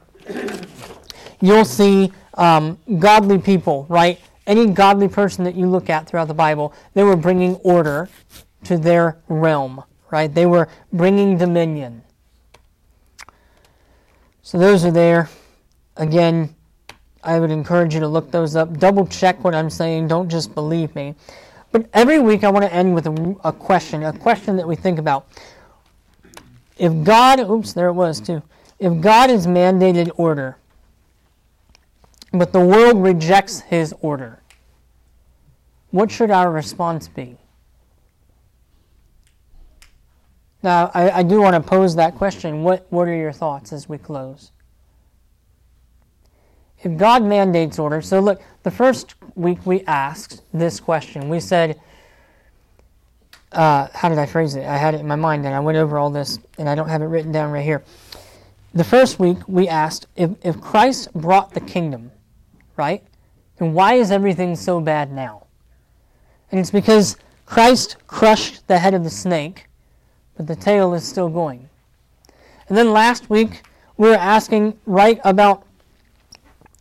[1.42, 4.20] you'll see um, godly people, right?
[4.46, 8.08] Any godly person that you look at throughout the Bible, they were bringing order
[8.66, 10.32] to their realm, right?
[10.32, 12.04] They were bringing dominion.
[14.46, 15.28] So those are there.
[15.98, 16.54] Again,
[17.24, 18.78] I would encourage you to look those up.
[18.78, 20.08] Double check what I'm saying.
[20.08, 21.16] Don't just believe me.
[21.72, 24.76] But every week I want to end with a, a question, a question that we
[24.76, 25.28] think about.
[26.78, 28.44] If God, oops, there it was too.
[28.78, 30.58] If God is mandated order,
[32.32, 34.44] but the world rejects his order,
[35.90, 37.36] what should our response be?
[40.66, 42.64] Now, I, I do want to pose that question.
[42.64, 44.52] What, what are your thoughts as we close?
[46.82, 51.30] If God mandates order, so look, the first week we asked this question.
[51.30, 51.80] We said,
[53.52, 54.66] uh, how did I phrase it?
[54.66, 56.90] I had it in my mind and I went over all this and I don't
[56.90, 57.84] have it written down right here.
[58.74, 62.10] The first week we asked if, if Christ brought the kingdom,
[62.76, 63.04] right?
[63.58, 65.46] Then why is everything so bad now?
[66.50, 69.68] And it's because Christ crushed the head of the snake,
[70.36, 71.70] but the tail is still going.
[72.68, 73.62] And then last week
[73.98, 75.66] we were asking right about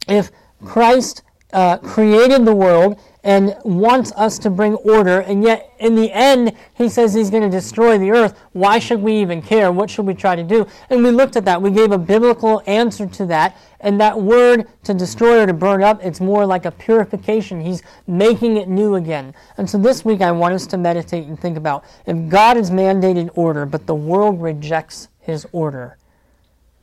[0.09, 0.31] if
[0.65, 6.13] Christ uh, created the world and wants us to bring order, and yet in the
[6.13, 8.39] end, he says he's going to destroy the earth.
[8.53, 9.73] Why should we even care?
[9.73, 10.67] What should we try to do?
[10.91, 11.61] And we looked at that.
[11.61, 13.57] We gave a biblical answer to that.
[13.81, 17.63] And that word to destroy or to burn up, it's more like a purification.
[17.63, 19.35] He's making it new again.
[19.57, 22.71] And so this week, I want us to meditate and think about if God has
[22.71, 25.97] mandated order, but the world rejects his order,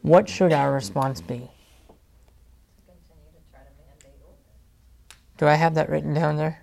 [0.02, 1.52] what should our response be?
[5.42, 6.62] Do I have that written down there?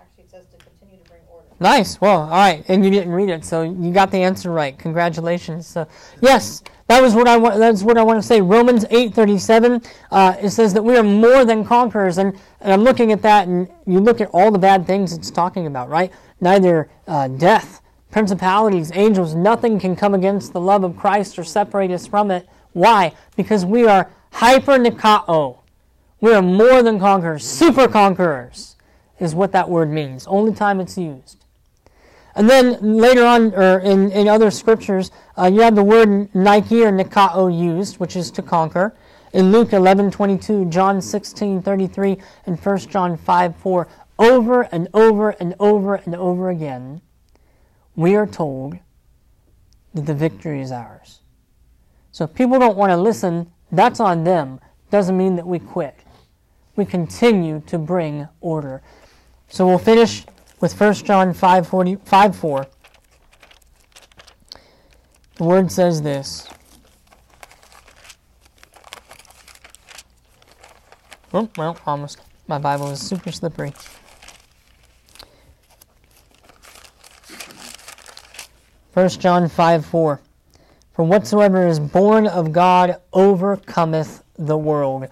[0.00, 1.48] Actually, it says to continue to bring order.
[1.58, 2.00] Nice.
[2.00, 4.78] Well, all right, and you didn't read it, so you got the answer right.
[4.78, 5.66] Congratulations.
[5.66, 5.88] So,
[6.20, 7.58] yes, that was what I want.
[7.58, 8.40] That's what I want to say.
[8.40, 9.82] Romans eight thirty seven.
[10.12, 13.48] Uh, it says that we are more than conquerors, and, and I'm looking at that,
[13.48, 16.12] and you look at all the bad things it's talking about, right?
[16.40, 21.90] Neither uh, death, principalities, angels, nothing can come against the love of Christ or separate
[21.90, 22.48] us from it.
[22.72, 23.16] Why?
[23.34, 25.58] Because we are hyper nikao
[26.24, 28.76] we are more than conquerors, super conquerors,
[29.20, 30.26] is what that word means.
[30.26, 31.44] Only time it's used.
[32.34, 36.82] And then later on, or in, in other scriptures, uh, you have the word Nike
[36.82, 38.96] or Nikao used, which is to conquer.
[39.34, 43.86] In Luke 11:22, John 16:33, and 1 John 5:4,
[44.18, 47.02] over and over and over and over again,
[47.96, 48.78] we are told
[49.92, 51.20] that the victory is ours.
[52.12, 54.58] So if people don't want to listen, that's on them.
[54.90, 56.03] Doesn't mean that we quit
[56.76, 58.82] we continue to bring order.
[59.48, 60.24] So we'll finish
[60.60, 62.66] with 1 John 5, 40, 5 4.
[65.36, 66.48] The word says this.
[71.32, 72.20] Oh, well, almost.
[72.46, 73.72] My Bible is super slippery.
[78.92, 80.20] First John 5 4.
[80.92, 85.08] For whatsoever is born of God overcometh the world.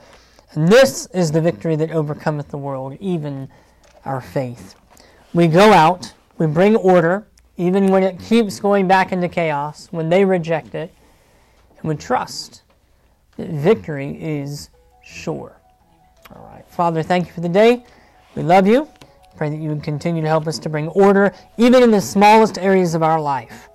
[0.55, 3.49] And this is the victory that overcometh the world, even
[4.05, 4.75] our faith.
[5.33, 7.27] We go out, we bring order,
[7.57, 10.93] even when it keeps going back into chaos, when they reject it,
[11.79, 12.63] and we trust
[13.37, 14.69] that victory is
[15.03, 15.57] sure.
[16.35, 16.67] All right.
[16.69, 17.85] Father, thank you for the day.
[18.35, 18.89] We love you.
[19.37, 22.59] Pray that you would continue to help us to bring order, even in the smallest
[22.59, 23.69] areas of our life,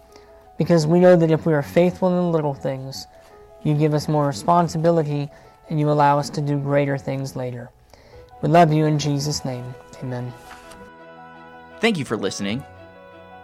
[0.60, 3.08] because we know that if we are faithful in the little things,
[3.64, 5.30] you give us more responsibility
[5.70, 7.70] and you allow us to do greater things later.
[8.42, 9.74] We love you in Jesus' name.
[10.02, 10.32] Amen.
[11.80, 12.64] Thank you for listening.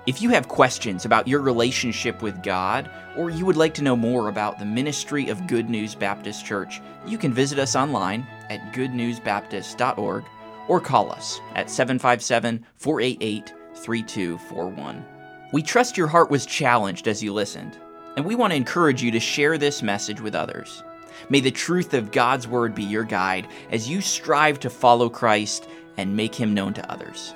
[0.06, 3.96] If you have questions about your relationship with God, or you would like to know
[3.96, 8.74] more about the ministry of Good News Baptist Church, you can visit us online at
[8.74, 10.26] goodnewsbaptist.org
[10.68, 15.06] or call us at 757 488 3241.
[15.54, 17.78] We trust your heart was challenged as you listened,
[18.18, 20.84] and we want to encourage you to share this message with others.
[21.30, 25.68] May the truth of God's Word be your guide as you strive to follow Christ
[25.98, 27.34] and make him known to others.